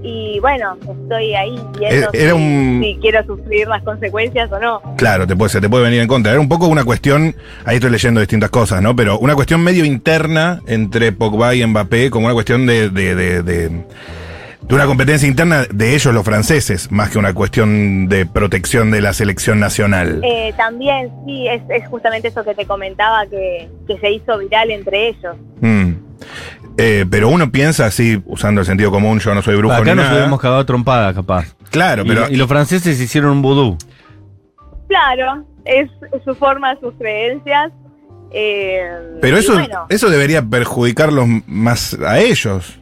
Y 0.04 0.40
bueno, 0.40 0.78
estoy 0.82 1.34
ahí 1.36 1.60
viendo 1.78 2.08
Eh, 2.08 2.10
era 2.14 2.32
si, 2.32 2.38
un- 2.38 2.82
si 2.82 2.98
quiero 3.02 3.26
sufrir 3.26 3.68
las 3.68 3.84
consecuencias 3.84 4.52
o 4.52 4.60
no. 4.60 4.82
Claro, 4.98 5.28
te 5.28 5.36
puede, 5.36 5.50
se 5.50 5.60
te 5.62 5.70
puede 5.70 5.84
venir 5.86 6.00
en 6.02 6.08
contra. 6.08 6.32
Era 6.32 6.40
un 6.42 6.48
poco 6.50 6.68
una 6.68 6.84
cuestión, 6.86 7.36
ahí 7.66 7.76
estoy 7.76 7.92
leyendo 7.92 8.20
distintas 8.22 8.50
cosas, 8.50 8.82
¿no? 8.82 8.96
Pero 8.96 9.20
una 9.20 9.36
cuestión 9.36 9.62
medio 9.64 9.84
interna 9.86 10.62
entre 10.68 11.12
Pogba 11.12 11.54
y 11.56 11.66
Mbappé, 11.66 12.10
como 12.10 12.26
una 12.26 12.34
cuestión 12.34 12.66
de, 12.66 12.90
de, 12.90 13.16
de, 13.16 13.44
de- 13.44 13.86
de 14.68 14.74
una 14.76 14.86
competencia 14.86 15.28
interna 15.28 15.64
de 15.72 15.94
ellos 15.96 16.14
los 16.14 16.26
franceses, 16.26 16.92
más 16.92 17.10
que 17.12 17.18
una 17.20 17.34
cuestión 17.34 18.08
de 18.10 18.26
protección 18.26 18.90
de 18.92 19.02
la 19.02 19.14
selección 19.14 19.60
nacional. 19.60 20.22
Eh, 20.24 20.54
también 20.58 21.12
sí, 21.26 21.48
es, 21.48 21.62
es 21.70 21.88
justamente 21.88 22.30
eso 22.30 22.44
que 22.44 22.56
te 22.56 22.66
comentaba 22.66 23.26
que, 23.28 23.70
que 23.88 23.98
se 24.00 24.12
hizo 24.12 24.38
viral 24.40 24.72
entre 24.72 25.10
ellos. 25.10 25.36
Mm. 25.62 25.92
Eh, 26.78 27.06
pero 27.10 27.30
uno 27.30 27.52
piensa 27.52 27.86
así, 27.86 28.22
usando 28.26 28.62
el 28.62 28.68
sentido 28.68 28.92
común, 28.92 29.20
yo 29.20 29.34
no 29.36 29.42
soy 29.42 29.56
brujo 29.56 29.74
Acá 29.74 29.84
ni 29.84 29.90
nos 29.92 29.98
nada. 29.98 30.12
hubiéramos 30.12 30.42
cagado 30.42 30.66
trompada, 30.66 31.14
capaz. 31.14 31.56
Claro, 31.70 32.04
Y- 32.04 32.08
pero 32.08 32.28
y, 32.30 32.36
los 32.36 32.48
franceses 32.48 33.00
hicieron 33.00 33.32
un 33.32 33.42
vudú. 33.42 33.78
Claro, 34.88 35.46
es, 35.66 35.90
su 36.24 36.36
forma, 36.36 36.76
sus 36.80 36.94
creencias. 36.96 37.72
eh, 38.32 38.82
pero 39.22 39.38
eso, 39.38 39.54
bueno, 39.54 39.86
eso 39.90 40.10
debería 40.10 40.42
perjudicarlos 40.42 41.28
más 41.48 41.94
a 42.06 42.20
ellos, 42.20 42.80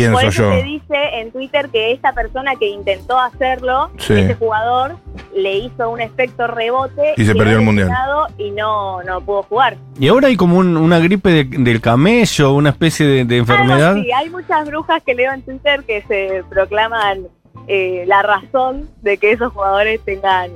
pienso 0.00 0.12
por 0.18 0.24
eso 0.24 0.42
yo. 0.42 0.50
se 0.56 0.62
dice 0.62 0.96
en 1.20 1.32
Twitter 1.32 1.68
que 1.70 1.92
esta 1.92 2.12
persona 2.12 2.52
que 2.56 2.68
intentó 2.68 3.18
hacerlo, 3.18 3.90
Sí. 3.98 4.14
ese 4.14 4.34
jugador, 4.34 4.96
le 5.34 5.58
hizo 5.58 5.90
un 5.90 6.00
efecto 6.00 6.46
rebote 6.46 7.14
Y 7.16 7.24
se 7.24 7.34
perdió 7.34 7.56
el 7.58 7.62
Mundial. 7.64 7.90
Y 8.38 8.50
no, 8.50 9.02
no 9.02 9.20
pudo 9.20 9.42
jugar. 9.44 9.76
Y 9.98 10.08
ahora 10.08 10.28
hay 10.28 10.36
como 10.36 10.58
un- 10.58 10.76
una 10.76 10.98
gripe 10.98 11.30
de- 11.30 11.44
del 11.44 11.80
camello, 11.80 12.52
una 12.54 12.70
especie 12.70 13.06
de, 13.06 13.24
de 13.24 13.36
enfermedad. 13.38 13.88
Algo 13.90 14.00
así, 14.00 14.12
hay 14.12 14.30
muchas 14.30 14.66
brujas 14.66 15.02
que 15.04 15.14
leo 15.14 15.32
en 15.32 15.42
Twitter 15.42 15.82
que 15.86 16.02
se 16.02 16.42
proclaman 16.48 17.26
eh, 17.68 18.04
la 18.06 18.22
razón 18.22 18.88
de 19.02 19.16
que 19.18 19.32
esos 19.32 19.52
jugadores 19.52 20.00
tengan, 20.04 20.50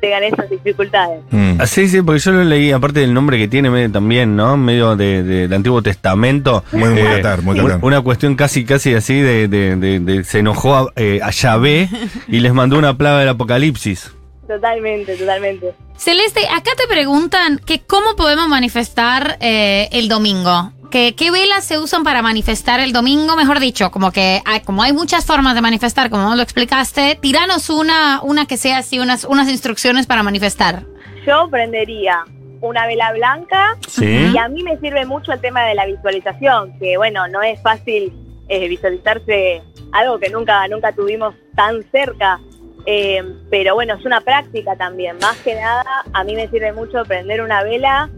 tengan 0.00 0.22
esas 0.24 0.48
dificultades. 0.50 1.20
Mm. 1.30 1.60
Ah, 1.60 1.66
Sí, 1.66 1.88
sí, 1.88 2.02
porque 2.02 2.20
yo 2.20 2.32
lo 2.32 2.44
leí, 2.44 2.72
aparte 2.72 3.00
del 3.00 3.12
nombre 3.14 3.38
que 3.38 3.46
tiene 3.48 3.70
medio 3.70 3.90
también, 3.92 4.34
¿no? 4.36 4.56
Medio 4.56 4.96
de, 4.96 5.48
Antiguo 5.54 5.82
Testamento. 5.82 6.64
Muy 6.72 6.88
muy 6.90 7.02
Qatar, 7.02 7.42
muy 7.42 7.56
Qatar. 7.56 7.78
Una 7.82 8.00
cuestión 8.00 8.34
casi, 8.36 8.64
casi 8.64 8.94
así 8.94 9.14
de, 9.20 9.48
de- 9.48 9.76
de- 9.76 10.00
de- 10.00 10.24
se 10.24 10.38
enojó 10.40 10.74
a, 10.76 10.92
eh, 10.96 11.20
a 11.22 11.30
Yahvé 11.30 11.88
y 12.28 12.40
les 12.40 12.52
mandó 12.52 12.78
una 12.78 12.96
plaga 12.96 13.20
del 13.20 13.28
apocalipsis. 13.28 14.10
Totalmente, 14.48 15.14
totalmente. 15.16 15.74
Celeste, 15.96 16.40
acá 16.48 16.70
te 16.76 16.88
preguntan 16.88 17.58
que 17.64 17.80
cómo 17.80 18.16
podemos 18.16 18.48
manifestar 18.48 19.36
eh, 19.40 19.88
el 19.92 20.08
domingo. 20.08 20.72
Que, 20.90 21.14
¿Qué 21.14 21.30
velas 21.30 21.64
se 21.64 21.78
usan 21.78 22.02
para 22.02 22.20
manifestar 22.22 22.80
el 22.80 22.92
domingo? 22.92 23.36
Mejor 23.36 23.60
dicho, 23.60 23.90
como 23.90 24.10
que 24.10 24.42
hay, 24.44 24.60
como 24.60 24.82
hay 24.82 24.92
muchas 24.92 25.24
formas 25.24 25.54
de 25.54 25.60
manifestar, 25.60 26.10
como 26.10 26.34
lo 26.34 26.42
explicaste, 26.42 27.16
tiranos 27.20 27.70
una, 27.70 28.20
una 28.22 28.46
que 28.46 28.56
sea 28.56 28.78
así, 28.78 28.98
unas, 28.98 29.24
unas 29.24 29.48
instrucciones 29.48 30.06
para 30.06 30.22
manifestar. 30.22 30.82
Yo 31.26 31.48
prendería 31.50 32.24
una 32.60 32.86
vela 32.86 33.12
blanca 33.12 33.76
Sí. 33.88 34.04
y 34.34 34.36
a 34.36 34.48
mí 34.48 34.62
me 34.62 34.78
sirve 34.78 35.06
mucho 35.06 35.32
el 35.32 35.40
tema 35.40 35.62
de 35.64 35.74
la 35.74 35.86
visualización, 35.86 36.78
que 36.78 36.96
bueno, 36.96 37.26
no 37.28 37.40
es 37.42 37.60
fácil 37.62 38.12
eh, 38.48 38.68
visualizarse 38.68 39.62
algo 39.92 40.18
que 40.18 40.28
nunca, 40.28 40.66
nunca 40.68 40.92
tuvimos 40.92 41.34
tan 41.54 41.82
cerca. 41.90 42.40
Eh, 42.86 43.22
pero 43.50 43.74
bueno, 43.74 43.94
es 43.94 44.04
una 44.04 44.20
práctica 44.22 44.74
también. 44.76 45.16
Más 45.20 45.36
que 45.38 45.54
nada, 45.54 45.84
a 46.12 46.24
mí 46.24 46.34
me 46.34 46.48
sirve 46.48 46.72
mucho 46.72 47.04
prender 47.04 47.42
una 47.42 47.62
vela, 47.62 48.08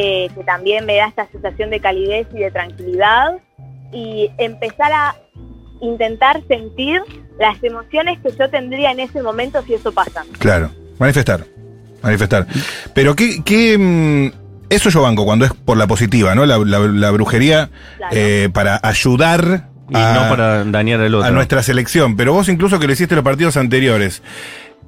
eh, 0.00 0.28
que 0.34 0.44
también 0.44 0.86
me 0.86 0.96
da 0.96 1.08
esta 1.08 1.26
sensación 1.32 1.70
de 1.70 1.80
calidez 1.80 2.28
y 2.32 2.38
de 2.38 2.50
tranquilidad, 2.52 3.38
y 3.92 4.30
empezar 4.38 4.92
a 4.92 5.16
intentar 5.80 6.40
sentir 6.46 7.00
las 7.38 7.62
emociones 7.64 8.18
que 8.20 8.30
yo 8.38 8.48
tendría 8.50 8.90
en 8.92 9.00
ese 9.00 9.22
momento 9.22 9.62
si 9.66 9.74
eso 9.74 9.90
pasa. 9.92 10.24
Claro, 10.38 10.70
manifestar. 10.98 11.44
Manifestar. 12.02 12.46
Pero 12.94 13.16
qué, 13.16 13.42
qué, 13.44 13.76
mm, 13.78 14.30
eso 14.70 14.90
yo 14.90 15.02
banco 15.02 15.24
cuando 15.24 15.44
es 15.46 15.52
por 15.52 15.76
la 15.76 15.86
positiva, 15.86 16.34
¿no? 16.34 16.46
La, 16.46 16.58
la- 16.58 16.78
la 16.78 17.10
brujería 17.10 17.70
Claro. 17.96 18.12
eh, 18.16 18.48
para 18.52 18.78
ayudar 18.82 19.68
Y 19.90 19.96
a, 19.96 20.12
no 20.14 20.28
para 20.28 20.64
dañar 20.64 21.00
al 21.00 21.14
otro. 21.14 21.26
a 21.26 21.30
nuestra 21.32 21.62
selección. 21.62 22.16
Pero 22.16 22.34
vos 22.34 22.48
incluso 22.48 22.78
que 22.78 22.86
lo 22.86 22.92
hiciste 22.92 23.14
en 23.14 23.16
los 23.16 23.24
partidos 23.24 23.56
anteriores, 23.56 24.22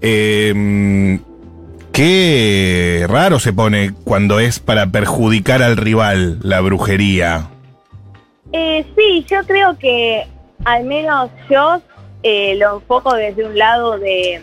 eh, 0.02 1.18
qué 1.92 3.06
raro 3.08 3.38
se 3.38 3.52
pone 3.52 3.92
cuando 4.04 4.40
es 4.40 4.58
para 4.58 4.86
perjudicar 4.86 5.62
al 5.62 5.76
rival 5.76 6.38
la 6.42 6.60
brujería. 6.60 7.48
Eh, 8.52 8.84
sí, 8.96 9.24
yo 9.30 9.38
creo 9.46 9.78
que 9.78 10.26
al 10.64 10.84
menos 10.84 11.30
yo 11.48 11.80
eh, 12.22 12.54
lo 12.56 12.76
enfoco 12.76 13.14
desde 13.14 13.44
un 13.44 13.56
lado 13.56 13.98
de 13.98 14.42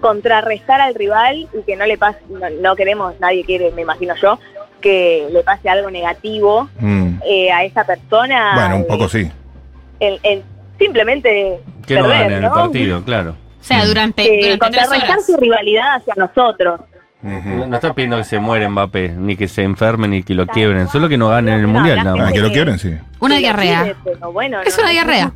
contrarrestar 0.00 0.80
al 0.80 0.94
rival 0.94 1.48
y 1.54 1.62
que 1.64 1.76
no 1.76 1.86
le 1.86 1.96
pase, 1.96 2.18
no, 2.28 2.40
no 2.60 2.76
queremos, 2.76 3.14
nadie 3.20 3.44
quiere, 3.44 3.70
me 3.70 3.82
imagino 3.82 4.14
yo, 4.20 4.38
que 4.80 5.28
le 5.30 5.42
pase 5.42 5.68
algo 5.68 5.90
negativo 5.90 6.68
Mm. 6.80 7.20
eh, 7.24 7.52
a 7.52 7.64
esa 7.64 7.84
persona. 7.84 8.52
Bueno, 8.54 8.76
un 8.76 8.82
eh, 8.82 8.86
poco 8.88 9.08
sí. 9.08 9.30
el- 10.00 10.18
el 10.24 10.42
simplemente 10.78 11.60
que 11.86 11.94
no 11.94 12.02
perder, 12.02 12.18
ganen 12.22 12.32
el 12.38 12.42
¿no? 12.42 12.52
partido, 12.54 13.04
claro. 13.04 13.36
O 13.62 13.64
sea, 13.64 13.86
durante, 13.86 14.22
Eh, 14.24 14.56
durante 14.56 14.58
contrarrestar 14.58 15.20
su 15.22 15.36
rivalidad 15.36 15.94
hacia 15.96 16.14
nosotros. 16.16 16.80
No 17.22 17.76
está 17.76 17.94
pidiendo 17.94 18.16
que 18.16 18.24
se 18.24 18.40
muera 18.40 18.68
Mbappé, 18.68 19.10
ni 19.10 19.36
que 19.36 19.46
se 19.46 19.62
enfermen, 19.62 20.10
ni 20.10 20.24
que 20.24 20.34
lo 20.34 20.44
quiebren. 20.48 20.88
Solo 20.88 21.08
que 21.08 21.16
no 21.16 21.28
ganen 21.28 21.54
el 21.54 21.62
No, 21.62 21.68
mundial, 21.68 21.98
nada 22.02 22.16
más. 22.16 22.32
que 22.32 22.40
lo 22.40 22.50
quieren, 22.50 22.78
sí. 22.80 22.92
Una 23.20 23.36
diarrea. 23.36 23.82
quiere, 23.84 23.96
pero 24.02 24.32
bueno, 24.32 24.60
Es 24.62 24.76
no, 24.76 24.82
una 24.82 24.88
no- 24.88 24.92
diarrea. 24.92 25.32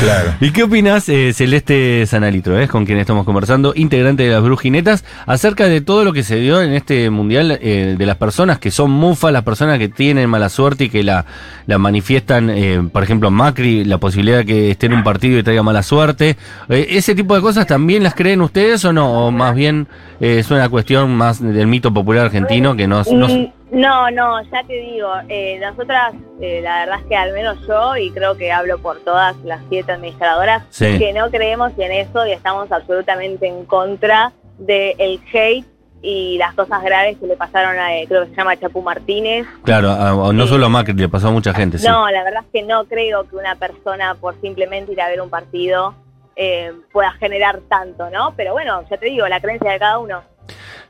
Claro. 0.00 0.34
¿Y 0.40 0.50
qué 0.50 0.62
opinas, 0.64 1.08
eh, 1.08 1.32
Celeste 1.32 2.04
Sanalitro, 2.06 2.58
eh, 2.60 2.68
con 2.68 2.84
quien 2.84 2.98
estamos 2.98 3.24
conversando, 3.24 3.72
integrante 3.74 4.24
de 4.24 4.30
las 4.30 4.42
Brujinetas, 4.42 5.04
acerca 5.26 5.68
de 5.68 5.80
todo 5.80 6.04
lo 6.04 6.12
que 6.12 6.22
se 6.22 6.36
dio 6.36 6.60
en 6.60 6.72
este 6.72 7.08
mundial, 7.10 7.58
eh, 7.60 7.94
de 7.96 8.06
las 8.06 8.16
personas 8.16 8.58
que 8.58 8.70
son 8.70 8.90
mufas, 8.90 9.32
las 9.32 9.42
personas 9.44 9.78
que 9.78 9.88
tienen 9.88 10.28
mala 10.28 10.48
suerte 10.48 10.84
y 10.84 10.88
que 10.88 11.02
la, 11.02 11.24
la 11.66 11.78
manifiestan, 11.78 12.50
eh, 12.50 12.82
por 12.92 13.02
ejemplo, 13.02 13.30
Macri, 13.30 13.84
la 13.84 13.98
posibilidad 13.98 14.38
de 14.38 14.46
que 14.46 14.70
esté 14.72 14.86
en 14.86 14.94
un 14.94 15.04
partido 15.04 15.38
y 15.38 15.42
traiga 15.42 15.62
mala 15.62 15.82
suerte? 15.82 16.36
Eh, 16.68 16.86
¿Ese 16.90 17.14
tipo 17.14 17.34
de 17.34 17.40
cosas 17.40 17.66
también 17.66 18.02
las 18.02 18.14
creen 18.14 18.40
ustedes 18.42 18.84
o 18.84 18.92
no? 18.92 19.26
¿O 19.26 19.30
más 19.30 19.54
bien 19.54 19.86
eh, 20.20 20.38
es 20.40 20.50
una 20.50 20.68
cuestión 20.68 21.16
más 21.16 21.40
del 21.42 21.66
mito 21.66 21.92
popular 21.92 22.26
argentino 22.26 22.76
que 22.76 22.86
no... 22.86 23.02
no- 23.12 23.55
No, 23.70 24.10
no, 24.12 24.40
ya 24.42 24.62
te 24.64 24.74
digo, 24.74 25.12
eh, 25.28 25.58
nosotras, 25.60 26.14
eh, 26.40 26.60
la 26.62 26.80
verdad 26.80 27.00
es 27.00 27.06
que 27.06 27.16
al 27.16 27.32
menos 27.32 27.58
yo, 27.66 27.96
y 27.96 28.10
creo 28.12 28.36
que 28.36 28.52
hablo 28.52 28.78
por 28.78 29.00
todas 29.00 29.36
las 29.38 29.60
siete 29.68 29.90
administradoras, 29.92 30.62
Sí. 30.70 30.98
que 30.98 31.12
no 31.12 31.30
creemos 31.30 31.72
en 31.76 31.90
eso 31.90 32.24
y 32.26 32.32
estamos 32.32 32.70
absolutamente 32.70 33.48
en 33.48 33.64
contra 33.64 34.32
del 34.58 35.20
hate 35.32 35.64
y 36.00 36.38
las 36.38 36.54
cosas 36.54 36.80
graves 36.84 37.16
que 37.18 37.26
le 37.26 37.36
pasaron 37.36 37.76
a, 37.76 37.96
eh, 37.96 38.06
creo 38.06 38.22
que 38.24 38.30
se 38.30 38.36
llama 38.36 38.56
Chapu 38.56 38.82
Martínez. 38.82 39.46
Claro, 39.64 39.90
a- 39.90 40.10
a- 40.28 40.32
no 40.32 40.46
solo 40.46 40.66
a 40.66 40.68
Macri, 40.68 40.94
le 40.94 41.08
pasó 41.08 41.28
a 41.28 41.30
mucha 41.32 41.52
gente, 41.52 41.78
sí. 41.78 41.88
No, 41.88 42.08
la 42.08 42.22
verdad 42.22 42.44
es 42.44 42.52
que 42.52 42.62
no 42.62 42.84
creo 42.84 43.28
que 43.28 43.34
una 43.34 43.56
persona 43.56 44.14
por 44.14 44.40
simplemente 44.40 44.92
ir 44.92 45.00
a 45.00 45.08
ver 45.08 45.20
un 45.20 45.28
partido 45.30 45.94
eh, 46.38 46.70
pueda 46.92 47.12
generar 47.12 47.60
tanto, 47.68 48.10
¿no? 48.10 48.34
Pero 48.36 48.52
bueno, 48.52 48.84
ya 48.90 48.98
te 48.98 49.06
digo, 49.06 49.26
la 49.26 49.40
creencia 49.40 49.72
de 49.72 49.78
cada 49.78 49.98
uno. 49.98 50.20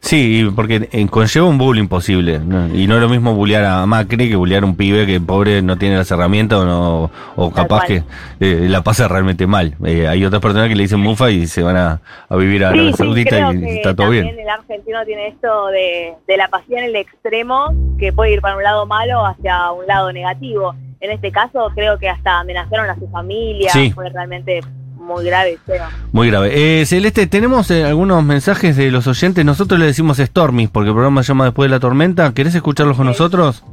Sí, 0.01 0.49
porque 0.55 0.89
eh, 0.93 1.07
conlleva 1.09 1.47
un 1.47 1.59
bullying 1.59 1.89
posible. 1.89 2.39
¿no? 2.39 2.69
Y 2.75 2.87
no 2.87 2.95
es 2.97 3.01
lo 3.01 3.09
mismo 3.09 3.35
bullear 3.35 3.65
a 3.65 3.87
Macri 3.87 4.29
que 4.29 4.37
bullear 4.37 4.63
a 4.63 4.67
un 4.67 4.77
pibe 4.77 5.05
que 5.07 5.21
pobre 5.21 5.63
no 5.63 5.77
tiene 5.79 5.97
las 5.97 6.11
herramientas 6.11 6.61
o, 6.61 6.65
no, 6.65 7.11
o 7.35 7.51
capaz 7.51 7.87
que 7.87 8.03
eh, 8.41 8.67
la 8.69 8.83
pasa 8.83 9.09
realmente 9.09 9.47
mal. 9.47 9.75
Eh, 9.85 10.07
hay 10.07 10.25
otras 10.25 10.41
personas 10.41 10.69
que 10.69 10.77
le 10.77 10.83
dicen 10.85 11.01
mufa 11.01 11.31
y 11.31 11.47
se 11.47 11.63
van 11.63 11.77
a, 11.77 12.01
a 12.29 12.37
vivir 12.37 12.65
a 12.65 12.69
Arabia 12.69 12.93
Sí, 12.93 12.99
Saudita 12.99 13.53
y 13.55 13.65
está 13.79 13.95
todo 13.97 14.07
también 14.07 14.25
bien. 14.27 14.39
el 14.41 14.49
argentino 14.49 15.05
tiene 15.05 15.29
esto 15.29 15.67
de, 15.69 16.15
de 16.29 16.37
la 16.37 16.49
pasión 16.49 16.79
en 16.81 16.85
el 16.87 16.97
extremo, 16.97 17.75
que 17.99 18.13
puede 18.13 18.33
ir 18.35 18.41
para 18.41 18.57
un 18.57 18.63
lado 18.63 18.87
malo 18.87 19.25
hacia 19.27 19.73
un 19.73 19.87
lado 19.87 20.13
negativo. 20.13 20.75
En 21.01 21.11
este 21.11 21.31
caso, 21.33 21.71
creo 21.75 21.99
que 21.99 22.09
hasta 22.09 22.39
amenazaron 22.41 22.89
a 22.89 22.95
su 22.95 23.09
familia, 23.09 23.71
Sí. 23.71 23.91
fue 23.91 24.09
realmente 24.09 24.61
muy 25.07 25.25
grave, 25.25 25.59
pero 25.67 25.85
Muy 26.13 26.29
grave. 26.29 26.81
Eh, 26.81 26.87
Celeste, 26.87 27.27
tenemos 27.27 27.71
eh, 27.71 27.85
algunos 27.85 28.23
mensajes 28.25 28.77
de 28.77 28.91
los 28.91 29.07
oyentes. 29.07 29.45
Nosotros 29.45 29.79
le 29.81 29.87
decimos 29.87 30.19
Stormy 30.19 30.67
porque 30.67 30.89
el 30.89 30.95
programa 30.95 31.23
se 31.23 31.29
llama 31.29 31.45
Después 31.47 31.71
de 31.71 31.77
la 31.77 31.81
Tormenta. 31.81 32.35
¿Querés 32.35 32.55
escucharlos 32.55 32.97
con 32.97 33.07
Sí. 33.07 33.13
nosotros? 33.13 33.65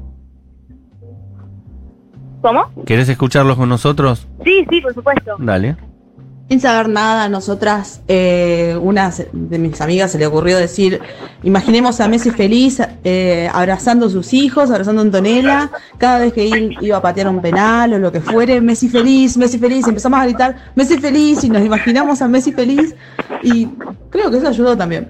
¿Cómo? 2.41 2.65
¿Querés 2.85 3.07
escucharlos 3.09 3.57
con 3.57 3.69
nosotros? 3.69 4.27
Sí, 4.43 4.65
sí, 4.69 4.81
por 4.81 4.93
supuesto. 4.93 5.35
Dale. 5.39 5.77
Sin 6.49 6.59
saber 6.59 6.89
nada, 6.89 7.29
nosotras, 7.29 8.01
eh, 8.07 8.77
una 8.79 9.11
de 9.31 9.57
mis 9.59 9.79
amigas 9.81 10.11
se 10.11 10.19
le 10.19 10.27
ocurrió 10.27 10.57
decir, 10.57 10.99
imaginemos 11.41 11.99
a 12.01 12.07
Messi 12.07 12.31
feliz, 12.31 12.81
eh, 13.03 13.49
abrazando 13.51 14.07
a 14.07 14.09
sus 14.09 14.33
hijos, 14.33 14.69
abrazando 14.69 15.01
a 15.01 15.05
Antonella, 15.05 15.71
cada 15.97 16.19
vez 16.19 16.33
que 16.33 16.47
él 16.49 16.77
iba 16.81 16.97
a 16.97 17.01
patear 17.01 17.29
un 17.29 17.41
penal 17.41 17.93
o 17.93 17.97
lo 17.97 18.11
que 18.11 18.19
fuere, 18.19 18.59
Messi 18.61 18.89
feliz, 18.89 19.37
Messi 19.37 19.57
feliz, 19.57 19.87
empezamos 19.87 20.19
a 20.19 20.25
gritar, 20.25 20.55
Messi 20.75 20.97
feliz, 20.99 21.43
y 21.43 21.49
nos 21.49 21.63
imaginamos 21.63 22.21
a 22.21 22.27
Messi 22.27 22.51
feliz, 22.51 22.93
y 23.41 23.67
creo 24.09 24.29
que 24.29 24.37
eso 24.37 24.47
ayudó 24.49 24.77
también. 24.77 25.09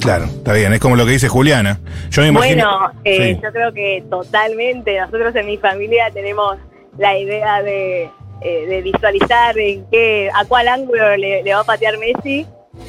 Claro, 0.00 0.24
está 0.24 0.52
bien. 0.52 0.72
Es 0.72 0.80
como 0.80 0.96
lo 0.96 1.04
que 1.06 1.12
dice 1.12 1.28
Juliana. 1.28 1.78
Yo 2.10 2.22
me 2.22 2.28
imagino. 2.28 2.64
Bueno, 2.78 2.92
eh, 3.04 3.34
Sí. 3.36 3.40
yo 3.42 3.52
creo 3.52 3.72
que 3.72 4.04
totalmente. 4.10 4.98
Nosotros 4.98 5.34
en 5.36 5.46
mi 5.46 5.58
familia 5.58 6.10
tenemos 6.12 6.56
la 6.98 7.16
idea 7.16 7.62
de, 7.62 8.10
eh, 8.44 8.66
de 8.66 8.82
visualizar 8.82 9.58
en 9.58 9.84
qué, 9.90 10.30
a 10.34 10.44
cuál 10.44 10.68
ángulo 10.68 11.16
le, 11.16 11.42
le 11.42 11.54
va 11.54 11.60
a 11.60 11.64
patear 11.64 11.98
Messi 11.98 12.46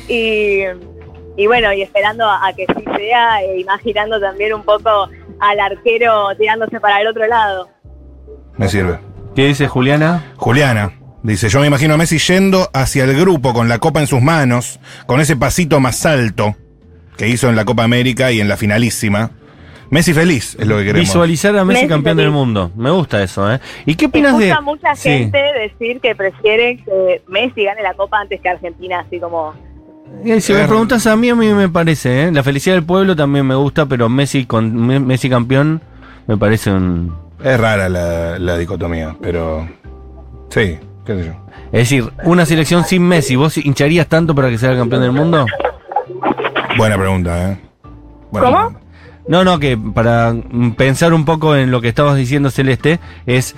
y, 0.07 0.61
y 1.37 1.47
bueno, 1.47 1.73
y 1.73 1.81
esperando 1.81 2.25
a, 2.25 2.47
a 2.47 2.53
que 2.53 2.65
sí 2.65 2.83
sea, 2.95 3.41
e 3.43 3.59
imaginando 3.59 4.19
también 4.19 4.53
un 4.53 4.63
poco 4.63 5.09
al 5.39 5.59
arquero 5.59 6.35
tirándose 6.37 6.79
para 6.79 7.01
el 7.01 7.07
otro 7.07 7.27
lado. 7.27 7.69
Me 8.57 8.67
sirve. 8.67 8.99
¿Qué 9.35 9.47
dice 9.47 9.67
Juliana? 9.67 10.33
Juliana 10.37 10.93
dice: 11.23 11.49
Yo 11.49 11.59
me 11.59 11.67
imagino 11.67 11.95
a 11.95 11.97
Messi 11.97 12.19
yendo 12.19 12.69
hacia 12.73 13.03
el 13.03 13.19
grupo 13.19 13.53
con 13.53 13.67
la 13.67 13.79
copa 13.79 13.99
en 13.99 14.07
sus 14.07 14.21
manos, 14.21 14.79
con 15.07 15.19
ese 15.19 15.35
pasito 15.35 15.79
más 15.79 16.05
alto 16.05 16.55
que 17.17 17.27
hizo 17.27 17.49
en 17.49 17.55
la 17.55 17.65
Copa 17.65 17.83
América 17.83 18.31
y 18.31 18.41
en 18.41 18.47
la 18.47 18.57
finalísima. 18.57 19.31
Messi 19.93 20.13
feliz 20.13 20.57
es 20.59 20.67
lo 20.67 20.77
que 20.77 20.85
queremos. 20.85 21.07
Visualizar 21.07 21.55
a 21.57 21.63
Messi, 21.63 21.81
Messi 21.83 21.87
campeón 21.87 22.17
del 22.17 22.31
mundo. 22.31 22.71
Me 22.75 22.89
gusta 22.91 23.21
eso, 23.21 23.51
¿eh? 23.53 23.59
¿Y 23.85 23.95
qué 23.95 24.07
opinas 24.07 24.37
de...? 24.37 24.49
Escucha 24.49 24.61
mucha 24.61 24.95
Sí. 24.95 25.09
gente 25.09 25.37
decir 25.59 26.01
que 26.01 26.15
prefiere 26.15 26.77
que 26.77 27.21
Messi 27.27 27.63
gane 27.63 27.81
la 27.83 27.93
Copa 27.93 28.19
antes 28.19 28.41
que 28.41 28.49
Argentina, 28.49 29.01
así 29.05 29.19
como... 29.19 29.53
Eh, 30.25 30.41
si 30.41 30.53
me 30.53 30.65
preguntas 30.67 31.05
a 31.07 31.15
mí, 31.15 31.29
a 31.29 31.35
mí 31.35 31.47
me 31.53 31.69
parece, 31.69 32.23
¿eh? 32.23 32.31
La 32.31 32.43
felicidad 32.43 32.75
del 32.75 32.83
pueblo 32.83 33.15
también 33.15 33.45
me 33.45 33.55
gusta, 33.55 33.85
pero 33.85 34.09
Messi 34.09 34.45
con 34.45 34.75
Me- 34.75 34.99
Messi 34.99 35.29
campeón 35.29 35.81
me 36.27 36.37
parece 36.37 36.71
un... 36.71 37.15
Es 37.43 37.59
rara 37.59 37.89
la, 37.89 38.39
la 38.39 38.57
dicotomía, 38.57 39.15
pero. 39.21 39.67
Sí, 40.49 40.77
qué 41.05 41.15
sé 41.17 41.25
yo. 41.25 41.33
Es 41.73 41.79
decir, 41.89 42.05
una 42.23 42.45
selección 42.45 42.83
sin 42.85 43.01
Messi, 43.07 43.35
¿vos 43.35 43.57
hincharías 43.57 44.07
tanto 44.07 44.33
para 44.33 44.49
que 44.49 44.57
sea 44.57 44.71
el 44.71 44.77
campeón 44.77 45.01
del 45.01 45.11
mundo? 45.11 45.45
Buena 46.77 46.97
pregunta, 46.97 47.51
¿eh? 47.51 47.57
Buena 48.31 48.47
¿Cómo? 48.47 48.57
pregunta. 48.59 48.79
No, 49.27 49.43
no, 49.43 49.59
que 49.59 49.77
para 49.77 50.35
pensar 50.77 51.13
un 51.13 51.25
poco 51.25 51.55
en 51.55 51.71
lo 51.71 51.81
que 51.81 51.87
estabas 51.89 52.15
diciendo, 52.15 52.51
Celeste, 52.51 52.99
es... 53.25 53.55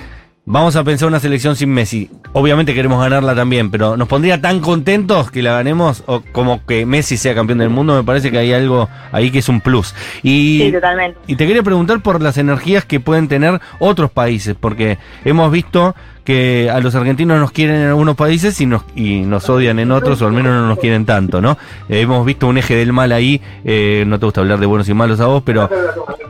Vamos 0.48 0.76
a 0.76 0.84
pensar 0.84 1.08
una 1.08 1.20
selección 1.20 1.56
sin 1.56 1.72
Messi. 1.72 2.08
Obviamente 2.34 2.76
queremos 2.76 3.02
ganarla 3.02 3.34
también, 3.34 3.72
pero 3.72 3.98
¿nos 3.98 4.08
pondría 4.08 4.40
tan 4.40 4.60
contentos 4.60 5.32
que 5.32 5.42
la 5.42 5.54
ganemos 5.54 6.04
o 6.06 6.22
como 6.34 6.64
que 6.68 6.86
Messi 6.86 7.18
sea 7.18 7.34
campeón 7.34 7.58
del 7.58 7.72
mundo? 7.72 7.96
Me 7.96 8.04
parece 8.04 8.30
que 8.30 8.38
hay 8.38 8.54
algo 8.54 8.88
ahí 9.12 9.32
que 9.32 9.40
es 9.40 9.50
un 9.50 9.60
plus. 9.60 9.96
Y 10.22 10.60
Sí, 10.66 10.72
totalmente. 10.72 11.18
Y 11.26 11.36
te 11.36 11.48
quería 11.48 11.64
preguntar 11.64 12.04
por 12.04 12.22
las 12.22 12.38
energías 12.38 12.86
que 12.86 13.00
pueden 13.00 13.28
tener 13.28 13.60
otros 13.80 14.12
países, 14.12 14.56
porque 14.60 15.00
hemos 15.24 15.52
visto 15.52 15.96
que 16.26 16.72
a 16.72 16.80
los 16.82 16.96
argentinos 16.96 17.40
nos 17.40 17.52
quieren 17.52 17.76
en 17.78 17.88
algunos 17.88 18.16
países 18.16 18.60
y 18.60 18.66
nos, 18.66 18.82
y 18.96 19.22
nos 19.22 19.48
odian 19.48 19.78
en 19.78 19.92
otros, 19.92 20.22
o 20.22 20.26
al 20.26 20.34
menos 20.34 20.52
no 20.54 20.68
nos 20.68 20.80
quieren 20.80 21.06
tanto, 21.06 21.40
¿no? 21.40 21.58
Eh, 21.88 22.02
hemos 22.02 22.26
visto 22.26 22.48
un 22.48 22.58
eje 22.58 22.76
del 22.76 22.92
mal 22.92 23.12
ahí, 23.12 23.40
eh, 23.64 24.04
no 24.08 24.20
te 24.20 24.26
gusta 24.26 24.42
hablar 24.42 24.60
de 24.60 24.66
buenos 24.66 24.90
y 24.90 24.94
malos 24.96 25.20
a 25.20 25.28
vos, 25.28 25.44
pero 25.46 25.70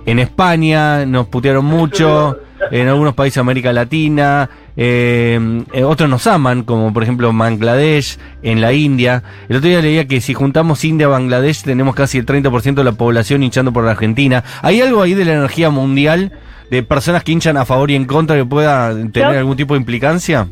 en 0.06 0.20
España 0.20 1.06
nos 1.06 1.28
putearon 1.28 1.66
mucho, 1.66 2.38
en 2.72 2.88
algunos 2.88 3.14
países 3.14 3.36
de 3.36 3.42
América 3.42 3.72
Latina, 3.74 4.50
eh, 4.78 5.64
eh, 5.74 5.84
otros 5.84 6.10
nos 6.10 6.28
aman, 6.28 6.64
como 6.64 6.92
por 6.94 7.04
ejemplo 7.04 7.32
Bangladesh, 7.34 8.18
en 8.44 8.62
la 8.62 8.74
India. 8.74 9.24
El 9.50 9.58
otro 9.58 9.70
día 9.70 9.82
leía 9.82 10.06
que 10.08 10.22
si 10.22 10.34
juntamos 10.34 10.84
India 10.84 11.08
Bangladesh 11.08 11.64
tenemos 11.64 11.96
casi 11.96 12.18
el 12.18 12.26
30% 12.26 12.76
de 12.76 12.84
la 12.84 12.92
población 12.94 13.44
hinchando 13.44 13.72
por 13.72 13.84
la 13.86 13.92
Argentina. 13.92 14.44
¿Hay 14.62 14.82
algo 14.82 15.02
ahí 15.02 15.14
de 15.14 15.26
la 15.26 15.34
energía 15.34 15.70
mundial 15.70 16.32
de 16.70 16.84
personas 16.84 17.24
que 17.24 17.32
hinchan 17.32 17.58
a 17.58 17.66
favor 17.66 17.92
y 17.92 17.96
en 17.96 18.06
contra 18.06 18.36
que 18.36 18.46
pueda 18.46 18.90
tener 18.90 19.14
Yo- 19.34 19.40
algún 19.40 19.56
tipo 19.58 19.74
de 19.74 19.80
implicancia? 19.80 20.48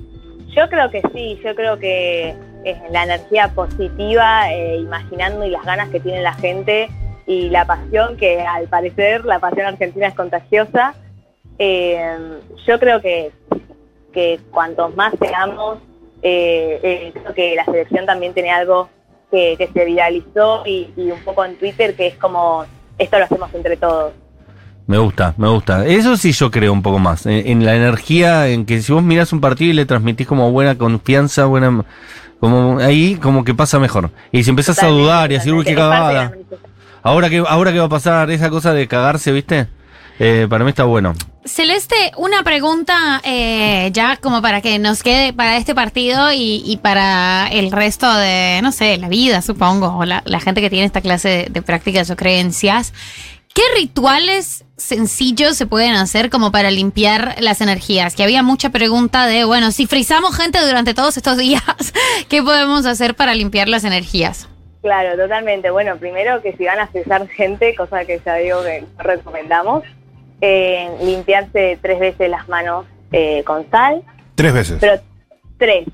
Yo 0.55 0.69
creo 0.69 0.89
que 0.91 1.01
sí, 1.13 1.39
yo 1.43 1.55
creo 1.55 1.79
que 1.79 2.35
es 2.63 2.77
la 2.91 3.03
energía 3.03 3.49
positiva, 3.55 4.51
eh, 4.53 4.77
imaginando 4.77 5.45
y 5.45 5.49
las 5.49 5.65
ganas 5.65 5.89
que 5.89 5.99
tiene 5.99 6.21
la 6.21 6.33
gente 6.35 6.87
y 7.25 7.49
la 7.49 7.65
pasión, 7.65 8.15
que 8.17 8.41
al 8.41 8.67
parecer 8.67 9.25
la 9.25 9.39
pasión 9.39 9.65
argentina 9.65 10.07
es 10.07 10.13
contagiosa. 10.13 10.93
Eh, 11.59 12.17
yo 12.65 12.79
creo 12.79 13.01
que, 13.01 13.31
que 14.11 14.39
cuantos 14.51 14.95
más 14.95 15.13
seamos, 15.19 15.77
eh, 16.21 16.79
eh, 16.83 17.11
creo 17.13 17.33
que 17.33 17.55
la 17.55 17.65
selección 17.65 18.05
también 18.05 18.33
tiene 18.33 18.51
algo 18.51 18.89
que, 19.31 19.55
que 19.57 19.67
se 19.67 19.85
viralizó 19.85 20.63
y, 20.65 20.89
y 20.95 21.11
un 21.11 21.19
poco 21.23 21.45
en 21.45 21.57
Twitter, 21.57 21.95
que 21.95 22.07
es 22.07 22.15
como 22.15 22.65
esto 22.97 23.17
lo 23.17 23.25
hacemos 23.25 23.53
entre 23.53 23.77
todos. 23.77 24.13
Me 24.85 24.97
gusta, 24.97 25.33
me 25.37 25.47
gusta. 25.47 25.85
Eso 25.85 26.17
sí 26.17 26.33
yo 26.33 26.51
creo 26.51 26.73
un 26.73 26.81
poco 26.81 26.99
más. 26.99 27.25
En, 27.25 27.47
en 27.47 27.65
la 27.65 27.75
energía, 27.75 28.49
en 28.49 28.65
que 28.65 28.81
si 28.81 28.91
vos 28.91 29.01
mirás 29.01 29.31
un 29.31 29.39
partido 29.39 29.71
y 29.71 29.73
le 29.73 29.85
transmitís 29.85 30.27
como 30.27 30.51
buena 30.51 30.77
confianza, 30.77 31.45
buena... 31.45 31.85
Como 32.39 32.79
ahí 32.79 33.15
como 33.15 33.45
que 33.45 33.53
pasa 33.53 33.79
mejor. 33.79 34.09
Y 34.33 34.43
si 34.43 34.49
empezás 34.49 34.83
a 34.83 34.87
dudar 34.87 35.31
y 35.31 35.35
a 35.35 35.37
decir, 35.37 35.53
uy, 35.53 35.63
qué 35.63 35.73
cagada. 35.73 36.33
Ahora 37.01 37.29
que, 37.29 37.41
ahora 37.47 37.71
qué 37.71 37.79
va 37.79 37.85
a 37.85 37.89
pasar, 37.89 38.29
esa 38.31 38.49
cosa 38.49 38.73
de 38.73 38.85
cagarse, 38.85 39.31
¿viste? 39.31 39.67
Eh, 40.19 40.47
para 40.49 40.63
mí 40.63 40.69
está 40.69 40.83
bueno. 40.83 41.13
Celeste, 41.45 42.11
una 42.17 42.43
pregunta 42.43 43.21
eh, 43.25 43.89
ya 43.91 44.15
como 44.17 44.41
para 44.41 44.61
que 44.61 44.79
nos 44.79 45.03
quede 45.03 45.33
para 45.33 45.57
este 45.57 45.75
partido 45.75 46.31
y, 46.31 46.63
y 46.65 46.77
para 46.77 47.47
el 47.51 47.71
resto 47.71 48.11
de, 48.15 48.59
no 48.63 48.71
sé, 48.71 48.97
la 48.97 49.09
vida, 49.09 49.41
supongo, 49.41 49.97
o 49.97 50.05
la, 50.05 50.23
la 50.25 50.39
gente 50.39 50.61
que 50.61 50.69
tiene 50.69 50.85
esta 50.85 51.01
clase 51.01 51.29
de, 51.29 51.45
de 51.49 51.61
prácticas 51.61 52.09
o 52.09 52.15
creencias. 52.15 52.93
¿Qué 53.53 53.61
rituales 53.75 54.65
sencillos 54.77 55.55
se 55.55 55.67
pueden 55.67 55.93
hacer 55.93 56.31
como 56.31 56.51
para 56.51 56.71
limpiar 56.71 57.35
las 57.39 57.61
energías? 57.61 58.15
Que 58.15 58.23
había 58.23 58.41
mucha 58.41 58.71
pregunta 58.71 59.27
de, 59.27 59.43
bueno, 59.43 59.71
si 59.71 59.85
frizamos 59.85 60.35
gente 60.35 60.59
durante 60.65 60.93
todos 60.93 61.17
estos 61.17 61.37
días, 61.39 61.61
¿qué 62.29 62.41
podemos 62.41 62.85
hacer 62.85 63.15
para 63.15 63.35
limpiar 63.35 63.67
las 63.67 63.83
energías? 63.83 64.47
Claro, 64.81 65.15
totalmente. 65.15 65.69
Bueno, 65.69 65.97
primero 65.97 66.41
que 66.41 66.55
si 66.57 66.65
van 66.65 66.79
a 66.79 66.87
cesar 66.87 67.27
gente, 67.27 67.75
cosa 67.75 68.05
que 68.05 68.19
ya 68.25 68.35
digo 68.35 68.63
que 68.63 68.81
no 68.81 69.03
recomendamos, 69.03 69.83
eh, 70.45 70.89
limpiarse 71.01 71.79
tres 71.81 71.99
veces 72.01 72.29
las 72.29 72.49
manos 72.49 72.85
eh, 73.13 73.43
con 73.45 73.65
sal, 73.71 74.03
Tres 74.35 74.53
veces. 74.53 74.77
pero 74.81 75.01
tres, 75.57 75.85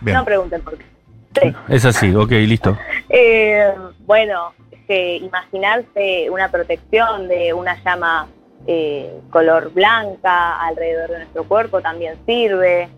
Bien. 0.00 0.16
no 0.16 0.24
pregunten 0.24 0.62
por 0.62 0.78
qué. 0.78 0.84
Tres. 1.32 1.54
Es 1.68 1.84
así, 1.84 2.14
ok, 2.14 2.30
listo. 2.30 2.76
Eh, 3.08 3.72
bueno, 4.00 4.52
que 4.88 5.16
imaginarse 5.18 6.28
una 6.30 6.50
protección 6.50 7.28
de 7.28 7.52
una 7.52 7.80
llama 7.84 8.26
eh, 8.66 9.12
color 9.30 9.72
blanca 9.72 10.60
alrededor 10.60 11.10
de 11.10 11.18
nuestro 11.18 11.44
cuerpo 11.44 11.80
también 11.80 12.14
sirve. 12.26 12.88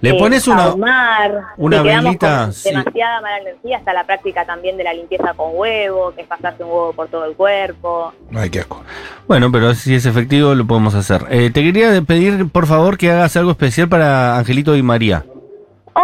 Le 0.00 0.10
Eh, 0.10 0.14
pones 0.18 0.46
una... 0.46 0.64
ahumar, 0.66 1.42
una 1.56 1.82
velita, 1.82 2.44
con 2.44 2.52
sí. 2.52 2.68
demasiada 2.70 3.20
mala 3.20 3.38
energía, 3.40 3.78
está 3.78 3.92
la 3.92 4.04
práctica 4.04 4.44
también 4.46 4.76
de 4.76 4.84
la 4.84 4.92
limpieza 4.92 5.34
con 5.34 5.48
huevo, 5.54 6.12
que 6.14 6.22
es 6.22 6.28
pasarse 6.28 6.62
un 6.62 6.70
huevo 6.70 6.92
por 6.92 7.08
todo 7.08 7.24
el 7.24 7.34
cuerpo. 7.34 8.12
Ay, 8.34 8.50
qué 8.50 8.60
asco. 8.60 8.82
Bueno, 9.26 9.50
pero 9.50 9.74
si 9.74 9.94
es 9.94 10.06
efectivo 10.06 10.54
lo 10.54 10.66
podemos 10.66 10.94
hacer. 10.94 11.26
Eh, 11.30 11.50
te 11.52 11.62
quería 11.62 12.00
pedir, 12.02 12.48
por 12.50 12.66
favor, 12.66 12.96
que 12.96 13.10
hagas 13.10 13.36
algo 13.36 13.50
especial 13.50 13.88
para 13.88 14.38
Angelito 14.38 14.76
y 14.76 14.82
María. 14.82 15.24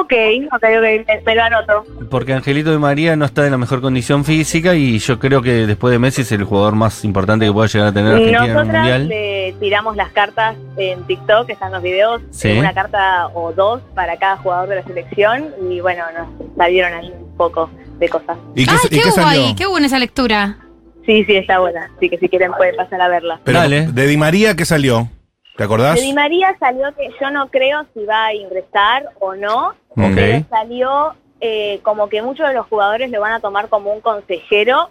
Ok, 0.00 0.12
ok, 0.52 0.54
ok, 0.54 0.62
me, 0.83 1.22
me 1.24 1.35
lo 1.35 1.42
anoto. 1.42 1.85
Porque 2.11 2.33
Angelito 2.35 2.72
y 2.72 2.78
María 2.78 3.16
no 3.16 3.24
está 3.24 3.44
en 3.44 3.52
la 3.52 3.59
mejor 3.59 3.80
condición 3.80 4.24
física 4.24 4.74
y 4.74 4.98
yo 4.98 5.18
creo 5.18 5.40
que 5.42 5.66
después 5.66 5.92
de 5.92 5.98
Messi 5.98 6.22
es 6.22 6.33
el 6.33 6.44
jugador 6.44 6.74
más 6.74 7.04
importante 7.04 7.46
que 7.46 7.52
pueda 7.52 7.68
llegar 7.68 7.88
a 7.88 7.92
tener 7.92 8.12
Argentina 8.12 8.44
en 8.46 8.52
Nosotras 8.54 8.76
mundial. 8.83 9.09
le 9.09 9.54
tiramos 9.61 9.96
las 9.96 10.11
cartas 10.11 10.57
en 10.76 11.02
TikTok, 11.04 11.48
están 11.50 11.72
los 11.72 11.83
videos, 11.83 12.22
Sí. 12.30 12.52
una 12.59 12.72
carta 12.74 13.28
o 13.35 13.52
dos 13.52 13.83
para 13.94 14.16
cada 14.16 14.37
jugador 14.38 14.68
de 14.68 14.76
la 14.76 14.83
selección 14.85 15.54
y 15.70 15.80
bueno, 15.80 16.02
nos 16.16 16.57
salieron 16.57 16.92
ahí 16.92 17.12
un 17.16 17.37
poco 17.37 17.70
de 17.98 18.09
cosas. 18.09 18.37
¿Y 18.54 18.64
qué, 18.64 18.70
Ay, 18.72 18.78
y 18.85 18.88
qué 18.88 19.02
qué 19.02 19.11
guay, 19.11 19.14
salió? 19.38 19.57
qué 19.57 19.66
buena 19.66 19.87
esa 19.87 19.98
lectura. 19.98 20.59
Sí, 21.07 21.22
sí, 21.24 21.37
está 21.37 21.59
buena, 21.61 21.90
así 21.96 22.09
que 22.09 22.18
si 22.18 22.28
quieren 22.28 22.50
pueden 22.52 22.76
pasar 22.76 23.00
a 23.00 23.09
verla. 23.09 23.38
Pero 23.44 23.59
Dale. 23.59 23.87
de 23.92 24.07
Di 24.07 24.16
María, 24.16 24.57
¿qué 24.57 24.64
salió? 24.64 25.09
¿Te 25.57 25.62
acordás? 25.62 25.94
De 25.96 26.00
Di 26.00 26.12
María 26.14 26.57
salió 26.59 26.92
que 26.96 27.09
yo 27.20 27.30
no 27.30 27.48
creo 27.48 27.85
si 27.94 28.04
va 28.07 28.26
a 28.26 28.35
ingresar 28.35 29.04
o 29.20 29.35
no, 29.37 29.74
Ok. 29.96 30.12
pero 30.14 30.44
salió 30.50 31.14
eh, 31.40 31.80
como 31.83 32.09
que 32.09 32.22
muchos 32.22 32.46
de 32.48 32.54
los 32.54 32.66
jugadores 32.66 33.11
lo 33.11 33.20
van 33.20 33.33
a 33.33 33.40
tomar 33.40 33.68
como 33.68 33.92
un 33.92 34.00
consejero 34.00 34.90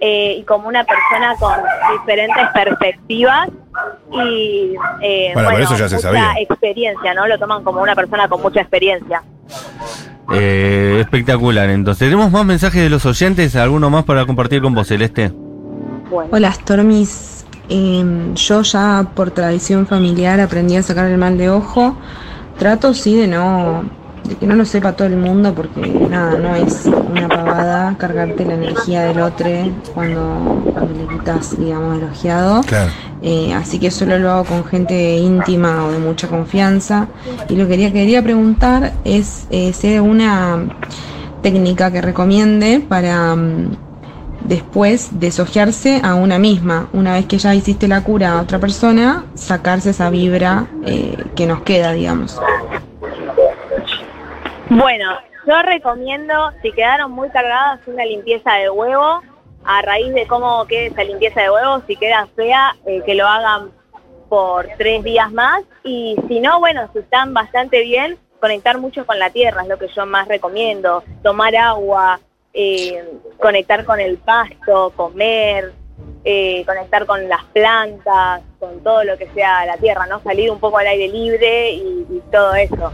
eh, 0.00 0.36
y 0.38 0.42
como 0.44 0.68
una 0.68 0.84
persona 0.84 1.34
con 1.38 1.52
diferentes 1.98 2.46
perspectivas 2.54 3.48
y 4.12 4.74
eh, 5.02 5.30
Bueno, 5.34 5.50
eso 5.58 5.76
ya 5.76 5.88
se 5.88 5.96
mucha 5.96 6.08
sabía. 6.08 6.32
experiencia, 6.40 7.12
¿no? 7.14 7.26
Lo 7.26 7.38
toman 7.38 7.62
como 7.64 7.82
una 7.82 7.94
persona 7.94 8.28
con 8.28 8.40
mucha 8.40 8.60
experiencia. 8.60 9.22
Eh, 10.32 10.98
espectacular, 11.00 11.68
entonces. 11.70 12.06
¿Tenemos 12.06 12.30
más 12.30 12.44
mensajes 12.44 12.82
de 12.82 12.88
los 12.90 13.04
oyentes? 13.04 13.56
¿Alguno 13.56 13.90
más 13.90 14.04
para 14.04 14.24
compartir 14.26 14.62
con 14.62 14.74
vos, 14.74 14.86
Celeste? 14.86 15.32
Bueno, 16.08 16.30
Hola, 16.32 16.52
Stormis. 16.52 17.44
Em, 17.68 18.34
yo 18.34 18.62
ya 18.62 19.06
por 19.14 19.30
tradición 19.32 19.86
familiar 19.86 20.40
aprendí 20.40 20.76
a 20.76 20.82
sacar 20.82 21.06
el 21.06 21.18
mal 21.18 21.36
de 21.38 21.50
ojo. 21.50 21.96
Trato 22.58 22.94
sí 22.94 23.16
de 23.16 23.26
no, 23.26 23.84
de 24.30 24.36
que 24.36 24.46
no 24.46 24.54
lo 24.54 24.64
sepa 24.64 24.92
todo 24.92 25.08
el 25.08 25.16
mundo 25.16 25.52
porque 25.54 25.80
nada, 26.08 26.38
no 26.38 26.54
es 26.54 26.86
una 26.86 27.28
pavada 27.28 27.96
cargarte 27.98 28.44
la 28.44 28.54
energía 28.54 29.02
del 29.02 29.20
otro 29.20 29.50
cuando, 29.92 30.62
cuando 30.72 30.94
le 30.94 31.18
quitas, 31.18 31.58
digamos, 31.58 31.98
el 31.98 32.04
ojeado. 32.04 32.60
Claro. 32.62 32.92
Eh, 33.22 33.52
así 33.52 33.80
que 33.80 33.90
solo 33.90 34.18
lo 34.18 34.30
hago 34.30 34.44
con 34.44 34.64
gente 34.64 35.16
íntima 35.16 35.84
o 35.84 35.90
de 35.90 35.98
mucha 35.98 36.28
confianza. 36.28 37.08
Y 37.48 37.56
lo 37.56 37.64
que 37.64 37.70
quería, 37.70 37.92
quería 37.92 38.22
preguntar 38.22 38.92
es 39.04 39.46
eh, 39.50 39.72
si 39.72 39.88
hay 39.88 39.96
alguna 39.96 40.68
técnica 41.42 41.90
que 41.90 42.00
recomiende 42.00 42.78
para 42.88 43.34
mm, 43.34 43.76
después 44.44 45.08
desojearse 45.12 46.00
a 46.04 46.14
una 46.14 46.38
misma. 46.38 46.88
Una 46.92 47.14
vez 47.14 47.26
que 47.26 47.38
ya 47.38 47.52
hiciste 47.52 47.88
la 47.88 48.04
cura 48.04 48.38
a 48.38 48.42
otra 48.42 48.60
persona, 48.60 49.24
sacarse 49.34 49.90
esa 49.90 50.08
vibra 50.08 50.68
eh, 50.86 51.16
que 51.34 51.46
nos 51.46 51.62
queda, 51.62 51.92
digamos. 51.92 52.38
Bueno, 54.70 55.18
yo 55.46 55.62
recomiendo, 55.62 56.52
si 56.62 56.72
quedaron 56.72 57.12
muy 57.12 57.28
cargadas, 57.30 57.80
una 57.86 58.04
limpieza 58.04 58.54
de 58.54 58.70
huevo. 58.70 59.22
A 59.62 59.82
raíz 59.82 60.14
de 60.14 60.26
cómo 60.26 60.64
quede 60.66 60.86
esa 60.86 61.04
limpieza 61.04 61.42
de 61.42 61.50
huevo, 61.50 61.82
si 61.86 61.94
queda 61.94 62.26
fea, 62.34 62.74
eh, 62.86 63.02
que 63.04 63.14
lo 63.14 63.26
hagan 63.26 63.70
por 64.30 64.66
tres 64.78 65.04
días 65.04 65.30
más. 65.32 65.64
Y 65.84 66.16
si 66.28 66.40
no, 66.40 66.60
bueno, 66.60 66.88
si 66.92 67.00
están 67.00 67.34
bastante 67.34 67.82
bien, 67.82 68.16
conectar 68.40 68.78
mucho 68.78 69.04
con 69.04 69.18
la 69.18 69.30
tierra 69.30 69.62
es 69.62 69.68
lo 69.68 69.78
que 69.78 69.88
yo 69.88 70.06
más 70.06 70.28
recomiendo. 70.28 71.04
Tomar 71.22 71.54
agua, 71.56 72.20
eh, 72.54 73.04
conectar 73.38 73.84
con 73.84 74.00
el 74.00 74.16
pasto, 74.18 74.92
comer, 74.96 75.72
eh, 76.24 76.64
conectar 76.66 77.06
con 77.06 77.28
las 77.28 77.44
plantas, 77.46 78.42
con 78.58 78.82
todo 78.82 79.04
lo 79.04 79.16
que 79.16 79.28
sea 79.34 79.64
la 79.66 79.76
tierra, 79.76 80.06
¿no? 80.06 80.22
Salir 80.22 80.50
un 80.50 80.60
poco 80.60 80.78
al 80.78 80.86
aire 80.86 81.08
libre 81.08 81.72
y, 81.72 82.06
y 82.10 82.22
todo 82.30 82.54
eso. 82.54 82.92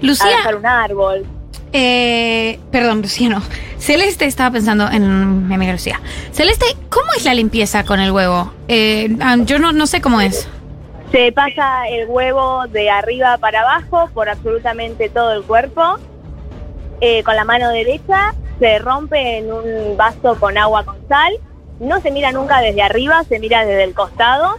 Lucía, 0.00 0.30
Abrazar 0.30 0.56
un 0.56 0.66
árbol. 0.66 1.26
Eh, 1.72 2.58
perdón, 2.70 3.02
Lucía, 3.02 3.28
no. 3.28 3.42
Celeste 3.78 4.24
estaba 4.26 4.52
pensando 4.52 4.88
en 4.88 5.48
mi 5.48 5.54
amiga 5.54 5.72
Lucía. 5.72 6.00
Celeste, 6.32 6.66
¿cómo 6.88 7.12
es 7.16 7.24
la 7.24 7.34
limpieza 7.34 7.84
con 7.84 8.00
el 8.00 8.12
huevo? 8.12 8.52
Eh, 8.68 9.14
ah, 9.20 9.36
yo 9.40 9.58
no, 9.58 9.72
no 9.72 9.86
sé 9.86 10.00
cómo 10.00 10.20
es. 10.20 10.48
Se 11.10 11.32
pasa 11.32 11.88
el 11.88 12.08
huevo 12.08 12.66
de 12.68 12.90
arriba 12.90 13.38
para 13.38 13.60
abajo 13.60 14.08
por 14.14 14.28
absolutamente 14.28 15.08
todo 15.08 15.32
el 15.32 15.42
cuerpo. 15.42 15.98
Eh, 17.00 17.22
con 17.24 17.36
la 17.36 17.44
mano 17.44 17.70
derecha 17.70 18.34
se 18.58 18.78
rompe 18.78 19.38
en 19.38 19.52
un 19.52 19.96
vaso 19.96 20.36
con 20.38 20.56
agua 20.56 20.84
con 20.84 20.96
sal. 21.08 21.32
No 21.84 22.00
se 22.00 22.10
mira 22.10 22.32
nunca 22.32 22.60
desde 22.60 22.82
arriba, 22.82 23.22
se 23.24 23.38
mira 23.38 23.64
desde 23.64 23.84
el 23.84 23.94
costado 23.94 24.58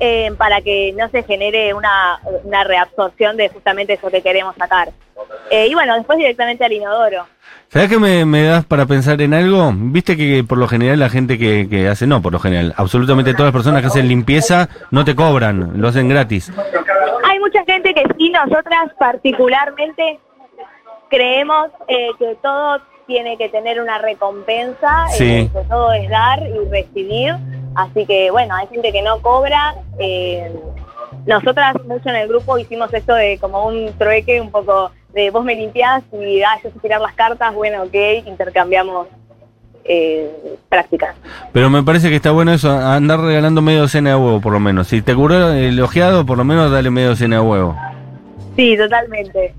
eh, 0.00 0.32
para 0.36 0.60
que 0.60 0.94
no 0.96 1.08
se 1.10 1.22
genere 1.22 1.74
una, 1.74 2.20
una 2.42 2.64
reabsorción 2.64 3.36
de 3.36 3.48
justamente 3.48 3.92
eso 3.94 4.10
que 4.10 4.22
queremos 4.22 4.56
sacar. 4.56 4.90
Eh, 5.50 5.68
y 5.68 5.74
bueno, 5.74 5.94
después 5.94 6.18
directamente 6.18 6.64
al 6.64 6.72
inodoro. 6.72 7.26
¿Sabes 7.68 7.88
qué 7.88 7.98
me, 7.98 8.24
me 8.24 8.44
das 8.44 8.64
para 8.64 8.86
pensar 8.86 9.20
en 9.20 9.34
algo? 9.34 9.72
Viste 9.74 10.16
que 10.16 10.44
por 10.44 10.58
lo 10.58 10.68
general 10.68 10.98
la 10.98 11.08
gente 11.08 11.38
que, 11.38 11.68
que 11.68 11.88
hace, 11.88 12.06
no 12.06 12.22
por 12.22 12.32
lo 12.32 12.38
general, 12.38 12.74
absolutamente 12.76 13.32
todas 13.32 13.46
las 13.46 13.52
personas 13.52 13.80
que 13.82 13.88
hacen 13.88 14.08
limpieza 14.08 14.68
no 14.90 15.04
te 15.04 15.14
cobran, 15.14 15.80
lo 15.80 15.88
hacen 15.88 16.08
gratis. 16.08 16.52
Hay 17.24 17.38
mucha 17.40 17.64
gente 17.64 17.92
que 17.94 18.04
sí, 18.16 18.30
nosotras 18.30 18.90
particularmente 18.98 20.18
creemos 21.10 21.68
eh, 21.88 22.08
que 22.18 22.36
todo 22.42 22.80
tiene 23.06 23.36
que 23.36 23.48
tener 23.48 23.80
una 23.80 23.98
recompensa, 23.98 25.06
Sí. 25.10 25.24
eh, 25.24 25.50
que 25.52 25.60
todo 25.68 25.92
es 25.92 26.08
dar 26.08 26.40
y 26.42 26.68
recibir, 26.70 27.34
así 27.74 28.06
que 28.06 28.30
bueno, 28.30 28.54
hay 28.54 28.66
gente 28.68 28.92
que 28.92 29.02
no 29.02 29.20
cobra. 29.20 29.74
eh, 29.98 30.52
nosotras 31.26 31.74
mucho 31.86 32.08
en 32.10 32.16
el 32.16 32.28
grupo 32.28 32.58
hicimos 32.58 32.92
esto 32.92 33.14
de 33.14 33.38
como 33.38 33.66
un 33.66 33.92
trueque, 33.96 34.40
un 34.40 34.50
poco 34.50 34.90
de 35.14 35.30
vos 35.30 35.44
me 35.44 35.54
limpiás 35.54 36.02
y 36.12 36.42
ah, 36.42 36.58
yo 36.62 36.70
sé 36.70 36.78
tirar 36.80 37.00
las 37.00 37.14
cartas, 37.14 37.54
bueno, 37.54 37.82
ok, 37.84 38.26
intercambiamos 38.26 39.06
eh, 39.84 40.28
prácticas. 40.68 41.14
Pero 41.52 41.70
me 41.70 41.82
parece 41.82 42.08
que 42.10 42.16
está 42.16 42.30
bueno 42.32 42.52
eso, 42.52 42.70
andar 42.70 43.20
regalando 43.20 43.62
medio 43.62 43.80
docena 43.82 44.10
de 44.10 44.16
huevo 44.16 44.40
por 44.40 44.52
lo 44.52 44.60
menos. 44.60 44.88
Si 44.88 45.02
te 45.02 45.14
curó 45.14 45.52
el 45.52 45.80
ojeado, 45.80 46.26
por 46.26 46.36
lo 46.36 46.44
menos 46.44 46.70
dale 46.70 46.90
medio 46.90 47.10
docena 47.10 47.36
de 47.36 47.42
huevo. 47.42 47.76
Sí, 48.56 48.76
totalmente. 48.76 49.54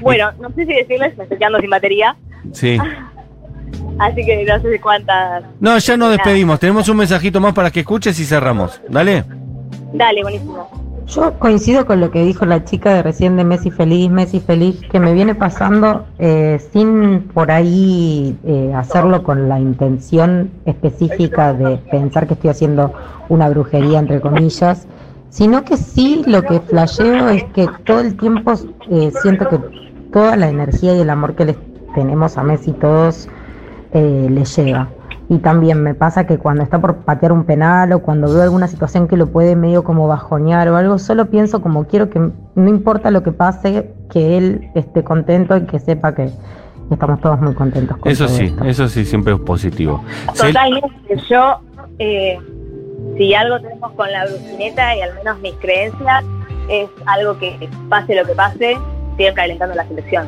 Bueno, 0.00 0.30
no 0.40 0.48
sé 0.50 0.66
si 0.66 0.72
decirles, 0.74 1.16
me 1.16 1.24
estoy 1.24 1.38
quedando 1.38 1.58
sin 1.60 1.70
batería, 1.70 2.16
Sí. 2.52 2.78
así 3.98 4.24
que 4.24 4.44
no 4.44 4.60
sé 4.60 4.80
cuántas 4.80 5.44
No, 5.60 5.78
ya 5.78 5.96
nos 5.96 6.10
despedimos. 6.10 6.58
Tenemos 6.58 6.88
un 6.88 6.96
mensajito 6.96 7.40
más 7.40 7.52
para 7.52 7.70
que 7.70 7.80
escuches 7.80 8.18
y 8.18 8.24
cerramos. 8.24 8.80
Dale. 8.88 9.24
Dale, 9.92 10.22
buenísimo. 10.22 10.68
Yo 11.06 11.38
coincido 11.38 11.84
con 11.84 12.00
lo 12.00 12.10
que 12.10 12.24
dijo 12.24 12.46
la 12.46 12.64
chica 12.64 12.94
de 12.94 13.02
recién 13.02 13.36
de 13.36 13.44
Messi 13.44 13.70
feliz, 13.70 14.08
Messi 14.08 14.40
feliz, 14.40 14.80
que 14.90 15.00
me 15.00 15.12
viene 15.12 15.34
pasando 15.34 16.06
eh, 16.18 16.58
sin 16.72 17.28
por 17.34 17.50
ahí 17.50 18.36
eh, 18.44 18.72
hacerlo 18.74 19.22
con 19.22 19.48
la 19.48 19.58
intención 19.58 20.50
específica 20.64 21.52
de 21.52 21.76
pensar 21.90 22.26
que 22.26 22.34
estoy 22.34 22.50
haciendo 22.50 22.94
una 23.28 23.48
brujería, 23.48 23.98
entre 23.98 24.20
comillas, 24.20 24.86
sino 25.28 25.64
que 25.64 25.76
sí 25.76 26.22
lo 26.26 26.42
que 26.42 26.60
flasheo 26.60 27.28
es 27.30 27.44
que 27.44 27.68
todo 27.84 28.00
el 28.00 28.16
tiempo 28.16 28.52
eh, 28.90 29.12
siento 29.22 29.48
que 29.48 29.58
toda 30.12 30.36
la 30.36 30.48
energía 30.48 30.94
y 30.94 31.00
el 31.00 31.10
amor 31.10 31.34
que 31.34 31.46
les 31.46 31.56
tenemos 31.94 32.38
a 32.38 32.42
Messi 32.42 32.72
todos 32.72 33.28
eh, 33.92 34.26
le 34.30 34.44
llega. 34.44 34.88
Y 35.28 35.38
también 35.38 35.82
me 35.82 35.94
pasa 35.94 36.26
que 36.26 36.36
cuando 36.36 36.62
está 36.62 36.80
por 36.80 36.96
patear 36.96 37.32
un 37.32 37.44
penal 37.44 37.92
o 37.92 38.00
cuando 38.00 38.30
veo 38.32 38.42
alguna 38.42 38.68
situación 38.68 39.08
que 39.08 39.16
lo 39.16 39.28
puede 39.28 39.56
medio 39.56 39.82
como 39.82 40.06
bajoñar 40.06 40.68
o 40.68 40.76
algo, 40.76 40.98
solo 40.98 41.26
pienso 41.30 41.62
como 41.62 41.84
quiero 41.86 42.10
que 42.10 42.18
no 42.18 42.68
importa 42.68 43.10
lo 43.10 43.22
que 43.22 43.32
pase, 43.32 43.90
que 44.10 44.36
él 44.36 44.70
esté 44.74 45.02
contento 45.02 45.56
y 45.56 45.62
que 45.62 45.78
sepa 45.78 46.14
que 46.14 46.30
estamos 46.90 47.20
todos 47.20 47.40
muy 47.40 47.54
contentos 47.54 47.96
con 47.96 48.12
Eso 48.12 48.26
todo 48.26 48.36
sí, 48.36 48.44
esto. 48.46 48.64
eso 48.64 48.88
sí, 48.88 49.04
siempre 49.06 49.32
es 49.32 49.40
positivo. 49.40 50.04
Totalmente. 50.36 50.88
Yo, 51.30 51.60
eh, 51.98 52.38
si 53.16 53.34
algo 53.34 53.60
tenemos 53.60 53.92
con 53.92 54.12
la 54.12 54.26
brucineta 54.26 54.96
y 54.96 55.00
al 55.00 55.14
menos 55.14 55.38
mis 55.40 55.54
creencias, 55.54 56.24
es 56.68 56.88
algo 57.06 57.38
que 57.38 57.68
pase 57.88 58.14
lo 58.14 58.26
que 58.26 58.34
pase, 58.34 58.76
siempre 59.16 59.42
alentando 59.42 59.74
la 59.74 59.86
selección. 59.86 60.26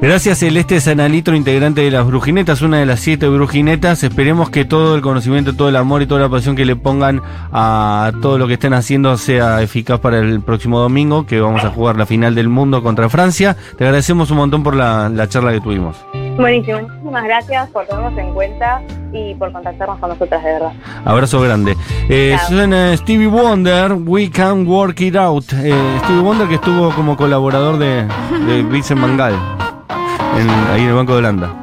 Gracias 0.00 0.38
Celeste 0.38 0.80
Sanalitro, 0.80 1.34
integrante 1.34 1.80
de 1.80 1.90
las 1.90 2.06
Brujinetas, 2.06 2.62
una 2.62 2.78
de 2.78 2.86
las 2.86 3.00
siete 3.00 3.28
Brujinetas. 3.28 4.02
Esperemos 4.04 4.50
que 4.50 4.64
todo 4.64 4.94
el 4.94 5.00
conocimiento, 5.02 5.54
todo 5.54 5.68
el 5.68 5.76
amor 5.76 6.02
y 6.02 6.06
toda 6.06 6.20
la 6.20 6.28
pasión 6.28 6.54
que 6.54 6.64
le 6.64 6.76
pongan 6.76 7.22
a 7.52 8.12
todo 8.20 8.38
lo 8.38 8.46
que 8.46 8.54
estén 8.54 8.74
haciendo 8.74 9.16
sea 9.16 9.62
eficaz 9.62 10.00
para 10.00 10.18
el 10.18 10.40
próximo 10.40 10.80
domingo, 10.80 11.26
que 11.26 11.40
vamos 11.40 11.64
a 11.64 11.70
jugar 11.70 11.96
la 11.96 12.06
final 12.06 12.34
del 12.34 12.48
mundo 12.48 12.82
contra 12.82 13.08
Francia. 13.08 13.56
Te 13.78 13.84
agradecemos 13.84 14.30
un 14.30 14.36
montón 14.38 14.62
por 14.62 14.76
la, 14.76 15.08
la 15.08 15.28
charla 15.28 15.52
que 15.52 15.60
tuvimos. 15.60 15.96
Buenísimo, 16.36 16.80
muchísimas 16.82 17.24
gracias 17.24 17.68
por 17.70 17.86
tenernos 17.86 18.18
en 18.18 18.34
cuenta 18.34 18.82
y 19.12 19.34
por 19.36 19.52
contactarnos 19.52 19.98
con 19.98 20.10
nosotras, 20.10 20.42
de 20.44 20.52
verdad. 20.52 20.72
Abrazo 21.04 21.40
grande. 21.40 21.74
Eh, 22.08 22.36
suena 22.48 22.94
Stevie 22.96 23.26
Wonder, 23.28 23.94
We 23.94 24.30
Can 24.30 24.66
Work 24.66 25.00
It 25.00 25.16
Out. 25.16 25.52
Eh, 25.54 25.74
Stevie 26.04 26.20
Wonder 26.22 26.46
que 26.48 26.56
estuvo 26.56 26.90
como 26.90 27.16
colaborador 27.16 27.78
de, 27.78 28.06
de 28.46 28.62
Vincent 28.62 29.00
Mangal 29.00 29.34
en- 30.38 30.50
ahí 30.74 30.82
en 30.82 30.88
el 30.88 30.94
Banco 30.94 31.12
de 31.12 31.18
Holanda. 31.18 31.54